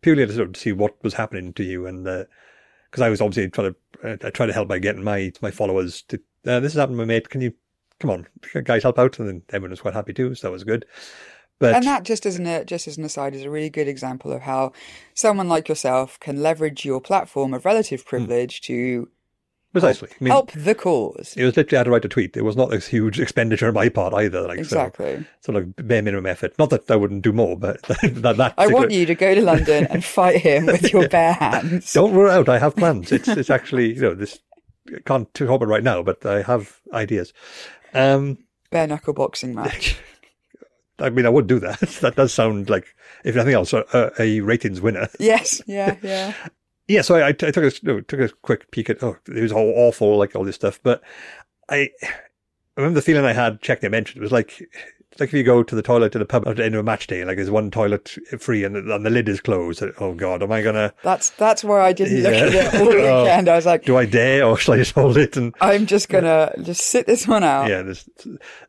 [0.00, 3.50] purely to sort of see what was happening to you and because I was obviously
[3.50, 6.74] trying to uh, I tried to help by getting my my followers to uh, this
[6.74, 7.30] has happened to my mate.
[7.30, 7.52] Can you
[7.98, 8.26] come on,
[8.64, 9.18] guys, help out?
[9.18, 10.84] And then everyone was quite happy too, so that was good.
[11.58, 14.32] But And that just as an just as an aside is a really good example
[14.32, 14.72] of how
[15.14, 19.08] someone like yourself can leverage your platform of relative privilege to
[19.72, 21.34] precisely, I mean, help the cause.
[21.36, 22.36] it was literally I had to write a tweet.
[22.36, 24.42] It was not a huge expenditure on my part either.
[24.42, 25.26] Like Exactly.
[25.40, 26.58] so, sort of bare minimum effort.
[26.58, 29.40] Not that I wouldn't do more, but that that I want you to go to
[29.40, 31.92] London and fight him with your bare hands.
[31.92, 32.48] Don't rule out.
[32.48, 33.12] I have plans.
[33.12, 34.40] It's it's actually you know this
[34.88, 37.32] I can't talk about right now, but I have ideas.
[37.94, 38.38] Um,
[38.70, 39.96] Bare knuckle boxing match.
[40.98, 41.80] I mean, I would do that.
[42.00, 45.08] That does sound like, if nothing else, a, a ratings winner.
[45.18, 45.60] Yes.
[45.66, 45.96] Yeah.
[46.02, 46.34] Yeah.
[46.88, 49.02] yeah, so I, I took a no, took a quick peek at.
[49.02, 50.80] Oh, it was all awful, like all this stuff.
[50.82, 51.02] But
[51.68, 52.08] I, I
[52.76, 54.18] remember the feeling I had checking I mentioned.
[54.18, 54.68] It was like
[55.20, 56.82] like if you go to the toilet in a pub at the end of a
[56.82, 59.82] match day, like there's one toilet free and the, and the lid is closed.
[60.00, 60.92] Oh God, am I gonna?
[61.02, 62.38] That's that's where I didn't look Yeah.
[62.40, 62.86] at it all
[63.24, 63.48] weekend.
[63.48, 65.36] I was like, Do I dare or shall I just hold it?
[65.36, 67.68] And I'm just gonna just sit this one out.
[67.68, 68.08] yeah, there's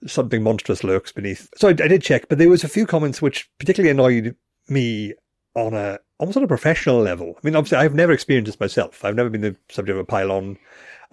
[0.08, 1.50] something monstrous lurks beneath.
[1.58, 4.36] So I, I did check, but there was a few comments which particularly annoyed
[4.70, 5.14] me
[5.56, 7.34] on a almost on a professional level.
[7.38, 9.04] I mean, obviously, I've never experienced this myself.
[9.04, 10.58] I've never been the subject of a pile-on.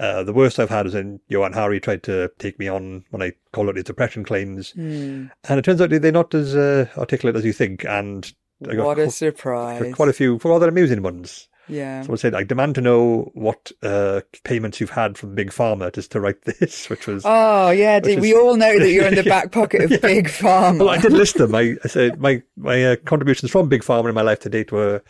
[0.03, 3.23] Uh, the worst I've had is when Johann Hari tried to take me on when
[3.23, 5.27] I called out his depression claims, Hmm.
[5.49, 7.85] and it turns out they're not as uh, articulate as you think.
[7.85, 8.31] And
[8.69, 9.95] I got What a qu- surprise!
[9.95, 11.49] quite a few for rather amusing ones.
[11.69, 12.03] yeah.
[12.03, 16.11] Someone said, "I demand to know what uh, payments you've had from Big Pharma just
[16.13, 19.15] to write this," which was Oh yeah, dude, we is- all know that you're in
[19.15, 20.81] the back pocket of Big Pharma.
[20.81, 21.55] Well, I did list them.
[21.55, 24.73] I, I said my my uh, contributions from Big Pharma in my life to date
[24.73, 25.01] were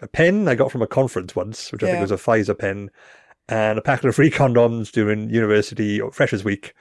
[0.00, 2.90] a pen I got from a conference once, which I think was a Pfizer pen,
[3.52, 6.72] and a packet of free condoms during university or Freshers Week,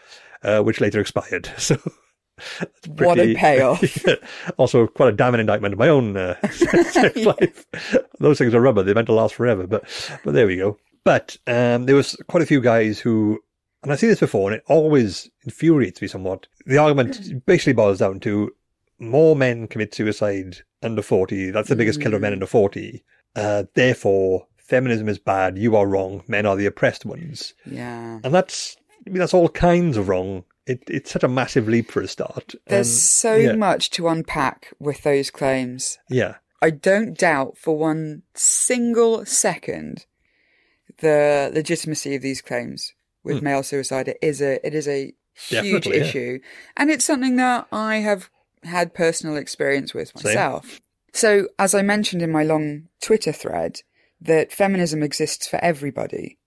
[0.43, 1.49] uh, which later expired.
[1.57, 1.77] So.
[2.61, 3.81] it's What a payoff.
[4.07, 4.15] Yeah.
[4.57, 7.67] Also, quite a damning indictment of my own uh, sex life.
[8.19, 9.67] Those things are rubber; they're meant to last forever.
[9.67, 9.83] But,
[10.23, 10.77] but there we go.
[11.03, 13.39] But um, there was quite a few guys who,
[13.83, 16.47] and I've seen this before, and it always infuriates me somewhat.
[16.65, 18.49] The argument basically boils down to
[18.97, 21.51] more men commit suicide under 40.
[21.51, 23.03] That's the biggest killer of men under 40.
[23.35, 25.57] Uh, therefore, feminism is bad.
[25.57, 26.23] You are wrong.
[26.27, 27.53] Men are the oppressed ones.
[27.65, 28.19] yeah.
[28.23, 30.45] And that's, I mean, that's all kinds of wrong.
[30.65, 32.55] It, it's such a massive leap for a start.
[32.67, 35.99] There's And, so yeah, much to unpack with those claims.
[36.09, 36.35] Yeah.
[36.61, 40.05] I don't doubt for one single second
[40.99, 43.45] the legitimacy of these claims with hmm.
[43.45, 44.07] male suicide.
[44.07, 45.93] It is a it is a huge yeah.
[45.93, 46.39] issue,
[46.77, 48.29] and it's something that I have
[48.63, 50.23] had personal experience with Same.
[50.23, 50.79] myself.
[51.13, 53.81] So, as I mentioned in my long Twitter thread,
[54.21, 56.37] that feminism exists for everybody,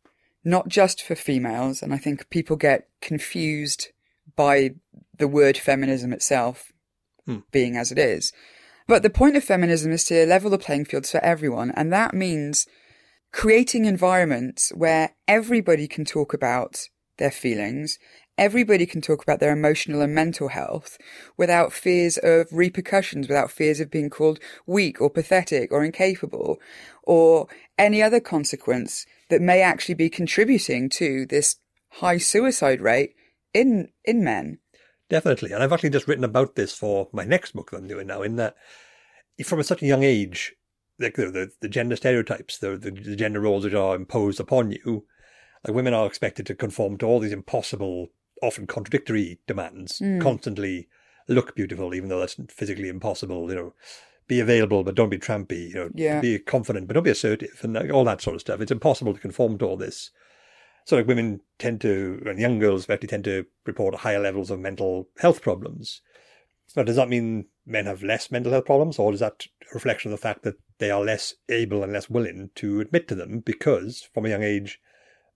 [0.45, 3.89] not just for females, and I think people get confused
[4.37, 4.75] by
[5.19, 6.73] the word feminism itself
[7.27, 7.39] hmm.
[7.51, 8.33] being as it is.
[8.87, 12.15] But the point of feminism is to level the playing fields for everyone, and that
[12.15, 12.67] means
[13.33, 17.99] creating environments where everybody can talk about their feelings,
[18.37, 20.99] everybody can talk about their emotional and mental health
[21.37, 26.59] without fears of repercussions, without fears of being called weak or pathetic or incapable
[27.03, 27.47] or
[27.79, 31.57] any other consequence that may actually be contributing to this
[31.91, 33.15] high suicide rate
[33.53, 34.59] in in men.
[35.09, 35.53] Definitely.
[35.53, 38.23] And I've actually just written about this for my next book that I'm doing now,
[38.23, 38.57] in that
[39.45, 40.55] from such a young age,
[40.99, 44.71] like the, the, the gender stereotypes, the, the, the gender roles which are imposed upon
[44.71, 45.05] you,
[45.67, 48.09] like women are expected to conform to all these impossible,
[48.43, 50.21] often contradictory demands, mm.
[50.21, 50.89] constantly
[51.29, 53.75] look beautiful, even though that's physically impossible, you know,
[54.27, 56.21] be available, but don't be trampy, you know, Yeah.
[56.21, 58.61] be confident, but don't be assertive, and like, all that sort of stuff.
[58.61, 60.11] It's impossible to conform to all this.
[60.85, 64.61] So like women tend to, and young girls especially tend to report higher levels of
[64.61, 66.03] mental health problems.
[66.77, 70.13] now does that mean men have less mental health problems, or is that a reflection
[70.13, 73.39] of the fact that they are less able and less willing to admit to them
[73.41, 74.81] because from a young age,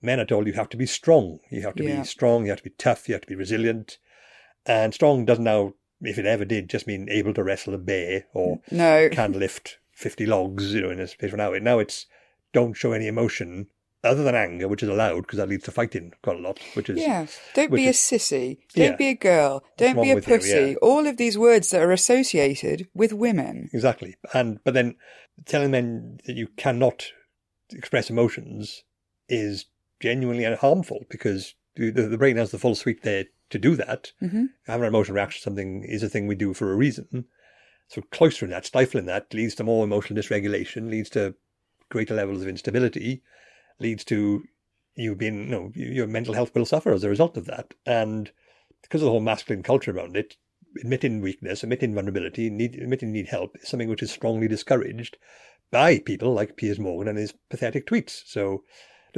[0.00, 2.00] men are told you have to be strong, you have to Yeah.
[2.00, 3.98] be strong, you have to be tough, you have to be resilient.
[4.66, 8.26] And strong doesn't now, if it ever did, just mean able to wrestle a bear
[8.32, 9.08] or No.
[9.12, 11.50] can lift 50 logs, you know, in a space for now.
[11.52, 12.06] Now it's
[12.52, 13.66] don't show any emotion
[14.04, 16.88] other than anger, which is allowed because that leads to fighting quite a lot, which
[16.88, 17.26] is Yeah.
[17.54, 18.58] Don't be a sissy.
[18.74, 18.96] Don't Yeah.
[18.96, 19.64] be a girl.
[19.76, 20.36] Don't be a with you?
[20.36, 20.50] pussy.
[20.50, 20.74] Yeah.
[20.80, 23.68] All of these words that are associated with women.
[23.72, 24.14] exactly.
[24.32, 24.94] And but then
[25.46, 27.10] telling men that you cannot
[27.72, 28.84] express emotions
[29.28, 29.66] is
[30.00, 34.12] genuinely harmful because the, the brain has the full suite there to do that.
[34.20, 37.24] hmm Having an emotional reaction to something is a thing we do for a reason.
[37.88, 41.34] So cloistering that, stifling that, leads to more emotional dysregulation, leads to
[41.88, 43.22] greater levels of instability,
[43.80, 44.44] leads to
[44.94, 47.72] you being, you know, your mental health will suffer as a result of that.
[47.86, 48.30] And
[48.82, 50.36] because of the whole masculine culture around it,
[50.80, 55.16] admitting weakness, admitting vulnerability, need, admitting need help is something which is strongly discouraged
[55.70, 58.22] by people like Piers Morgan and his pathetic tweets.
[58.26, 58.64] So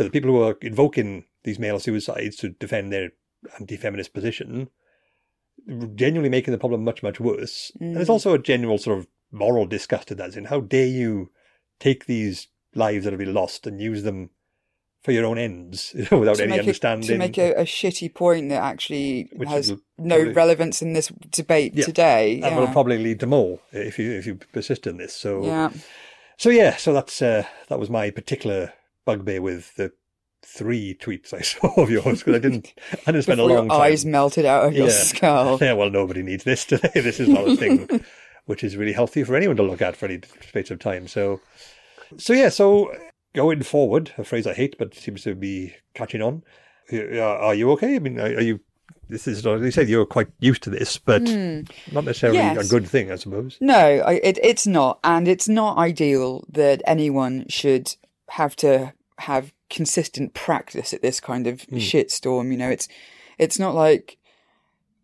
[0.01, 3.11] you know, the people who are invoking these male suicides to defend their
[3.59, 4.69] anti-feminist position
[5.95, 7.71] genuinely making the problem much, much worse.
[7.81, 11.31] And there's also a general sort of moral disgust at that, in how dare you
[11.79, 14.31] take these lives that have been lost and use them
[15.03, 17.09] for your own ends you know, without To any make, a, understanding.
[17.09, 21.09] to make a, a shitty point that actually Which has no probably- relevance in this
[21.31, 21.85] debate Yeah.
[21.85, 22.41] today.
[22.43, 25.15] and will probably lead to more if you if you persist in this.
[25.15, 25.71] So yeah.
[26.37, 28.73] so yeah, so that's uh, that was my particular
[29.05, 29.93] bugbear with the
[30.43, 32.73] three tweets I saw of yours because I didn't
[33.07, 33.81] I didn't spend a long your time.
[33.83, 35.59] eyes melted out of your skull.
[35.61, 36.91] Yeah, well, nobody needs this today.
[36.95, 38.05] This is not a thing
[38.47, 41.07] which is really healthy for anyone to look at for any space of time.
[41.09, 41.41] So,
[42.17, 42.91] so yeah, so
[43.35, 46.43] going forward, a phrase I hate but seems to be catching on.
[46.93, 47.95] Are you okay?
[47.97, 48.61] I mean, are you?
[49.09, 52.69] This is they said you're quite used to this, but not necessarily a Hmm.
[52.69, 53.59] Good thing, I suppose.
[53.61, 57.95] No, it, it's not, and it's not ideal that anyone should
[58.31, 62.51] have to have consistent practice at this kind of shitstorm.
[62.51, 62.89] You know, it's
[63.39, 64.17] it's not like,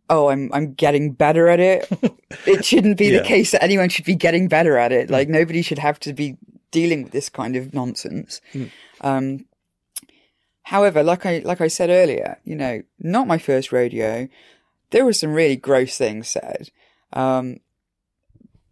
[0.09, 1.89] oh, I'm I'm getting better at it.
[2.47, 3.18] it shouldn't be Yeah.
[3.18, 5.11] the case that anyone should be getting better at it.
[5.11, 6.37] Like nobody should have to be
[6.70, 8.41] dealing with this kind of nonsense.
[9.01, 9.47] Um,
[10.62, 14.29] however, like I like I said earlier, you know, not my first rodeo.
[14.91, 16.70] There were some really gross things said.
[17.12, 17.59] Um,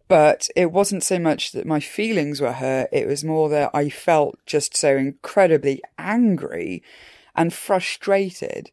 [0.07, 3.89] but it wasn't so much that my feelings were hurt, it was more that I
[3.89, 6.83] felt just so incredibly angry
[7.35, 8.71] and frustrated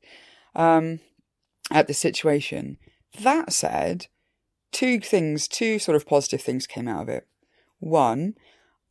[0.55, 1.01] um,
[1.71, 2.77] at the situation.
[3.21, 4.07] That said,
[4.73, 7.27] two things, two sort of positive things came out of it.
[7.79, 8.35] One,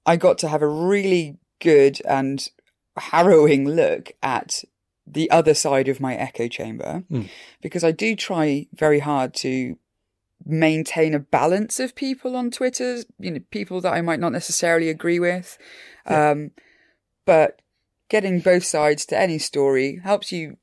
[0.05, 2.47] I got to have a really good and
[2.97, 4.63] harrowing look at
[5.07, 7.03] the other side of my echo chamber
[7.61, 9.77] because I do try very hard to
[10.45, 14.89] maintain a balance of people on Twitter, you know, people that I might not necessarily
[14.89, 15.57] agree with.
[16.05, 16.51] Um,
[17.25, 17.61] but
[18.09, 20.57] getting both sides to any story helps you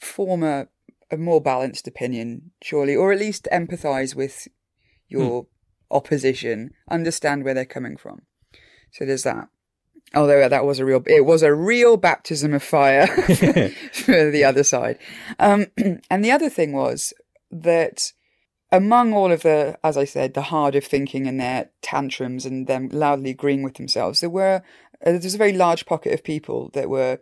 [0.00, 0.68] form a,
[1.10, 4.48] a more balanced opinion, surely, or at least empathize with
[5.08, 5.46] your
[5.90, 8.22] opposition, understand where they're coming from.
[8.92, 9.48] So there's that.
[10.14, 13.06] Although that was a real, it was a real baptism of fire
[13.92, 14.98] for the other side.
[15.38, 15.66] Um,
[16.10, 17.12] and the other thing was
[17.50, 18.12] that
[18.76, 22.66] among all of the, as I said, the hard of thinking and their tantrums and
[22.66, 24.62] them loudly agreeing with themselves, there were,
[25.06, 27.20] uh, there's a very large pocket of people that were,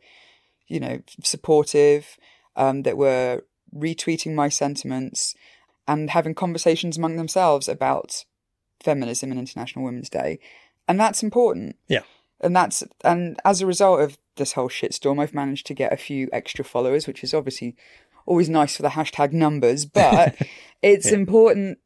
[0.67, 2.17] you know, supportive,
[2.57, 3.43] um, that were
[3.75, 5.35] retweeting my sentiments
[5.87, 8.25] and having conversations among themselves about
[8.83, 10.39] feminism and International Women's Day.
[10.89, 12.03] And that's important Yeah.
[12.41, 15.97] and that's and as a result of this whole shitstorm, I've managed to get a
[15.97, 17.77] few extra followers, which is obviously
[18.27, 20.37] always nice for the hashtag numbers, but
[20.83, 21.79] it's important.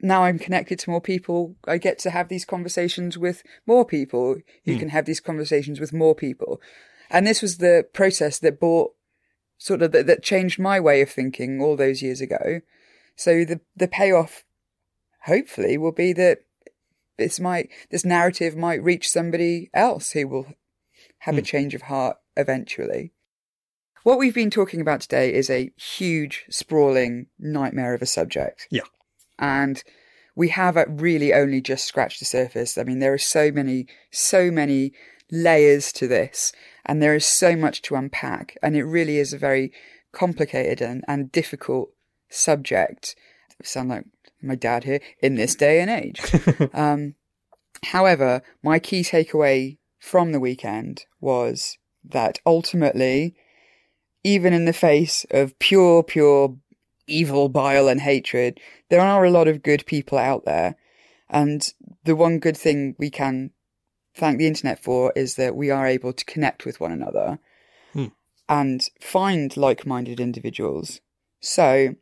[0.00, 1.56] Now I'm connected to more people.
[1.66, 4.78] I get to have these conversations with more people who hmm.
[4.78, 6.60] can have these conversations with more people.
[7.10, 8.92] And this was the process that brought
[9.58, 12.62] sort of that, that changed my way of thinking all those years ago.
[13.14, 14.44] So the the payoff,
[15.26, 16.38] hopefully, will be that
[17.18, 20.46] this might this narrative might reach somebody else who will
[21.18, 21.44] have a hmm.
[21.44, 23.12] change of heart eventually.
[24.02, 28.66] What we've been talking about today is a huge, sprawling nightmare of a subject.
[28.70, 28.82] Yeah.
[29.38, 29.82] And
[30.34, 32.76] we have uh, really only just scratched the surface.
[32.76, 34.92] I mean, there are so many, so many
[35.30, 36.52] layers to this,
[36.84, 38.56] and there is so much to unpack.
[38.62, 39.72] And it really is a very
[40.12, 41.90] complicated and, and difficult
[42.28, 43.14] subject.
[43.52, 44.04] I sound like
[44.42, 46.20] my dad here in this day and age.
[46.74, 47.14] um,
[47.84, 53.36] however, my key takeaway from the weekend was that ultimately,
[54.24, 56.56] even in the face of pure, pure
[57.06, 60.76] evil, bile, and hatred, there are a lot of good people out there.
[61.28, 61.72] And
[62.04, 63.50] the one good thing we can
[64.14, 67.38] thank the internet for is that we are able to connect with one another
[67.92, 68.08] hmm.
[68.48, 71.00] and find like minded individuals.
[71.40, 71.94] So,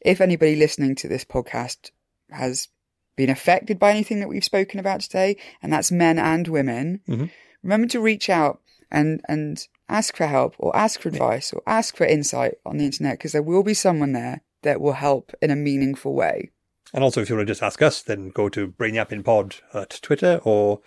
[0.00, 1.90] if anybody listening to this podcast
[2.30, 2.68] has
[3.16, 7.26] been affected by anything that we've spoken about today, and that's men and women, mm-hmm.
[7.62, 8.60] remember to reach out
[8.90, 12.84] and, and ask for help or ask for advice or ask for insight on the
[12.84, 16.50] internet because there will be someone there that will help in a meaningful way.
[16.94, 20.40] And also, if you want to just ask us, then go to BrainYappingPod at Twitter
[20.42, 20.80] or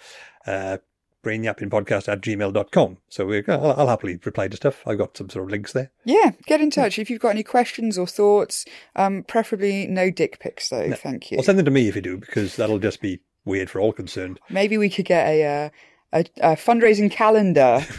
[0.47, 0.77] uh,
[1.23, 2.97] BrainYappingPodcast at gmail.com.
[3.09, 4.81] So we, I'll, I'll happily reply to stuff.
[4.87, 5.91] I've got some sort of links there.
[6.03, 8.65] Yeah, get in touch if you've got any questions or thoughts.
[8.95, 10.91] Um, preferably no dick pics though.
[10.93, 11.37] Thank you.
[11.37, 13.93] Well, send them to me if you do, because that'll just be weird for all
[13.93, 14.39] concerned.
[14.49, 15.69] Maybe we could get a, uh,
[16.13, 16.19] a,
[16.53, 17.85] a fundraising calendar.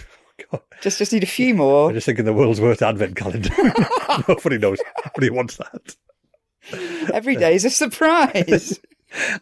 [0.50, 1.88] God, just just need a few more.
[1.88, 3.50] I'm just thinking the world's worst advent calendar.
[4.28, 4.78] Nobody knows.
[5.06, 5.96] Nobody wants that.
[7.12, 8.78] Every day is a surprise.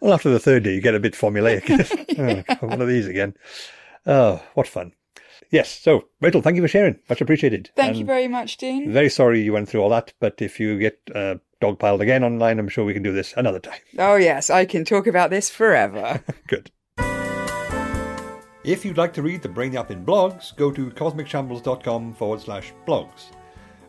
[0.00, 1.62] Well, after the third day, you get a bit formulaic.
[2.60, 3.34] oh, one of these again.
[4.04, 4.92] Oh, what fun.
[5.52, 6.98] Yes, so, Rachel, thank you for sharing.
[7.08, 7.70] Much appreciated.
[7.76, 8.92] Thank And you very much, Dean.
[8.92, 12.58] Very sorry you went through all that, but if you get uh, dogpiled again online,
[12.58, 13.78] I'm sure we can do this another time.
[13.96, 16.20] Oh yes, I can talk about this forever.
[16.48, 16.72] Good.
[18.62, 23.30] If you'd like to read the Brain Yapping blogs, go to cosmicshambles.com forward slash blogs,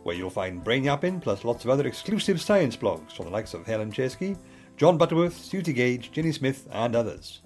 [0.03, 3.53] where you'll find Brain Yapping plus lots of other exclusive science blogs from the likes
[3.53, 4.37] of Helen Czerski,
[4.77, 7.41] Jon Butterworth, Suzi Gage, Ginny Smith, and others.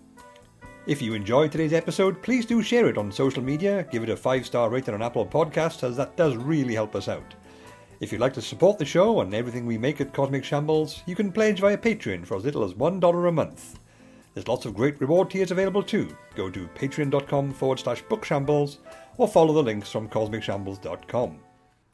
[0.85, 4.15] If you enjoyed today's episode, please do share it on social media, give it a
[4.15, 7.33] five star rating on Apple Podcasts, as that does really help us out.
[8.01, 11.15] If you'd like to support the show and everything we make at Cosmic Shambles, you
[11.15, 13.79] can pledge via Patreon for as little as $1 a month.
[14.35, 16.15] There's lots of great reward tiers available too.
[16.35, 18.77] Go to patreon.com forward slash bookshambles
[19.17, 21.39] or follow the links from cosmicshambles.com.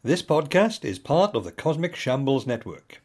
[0.04, 3.04] This podcast is part of the Cosmic Shambles Network.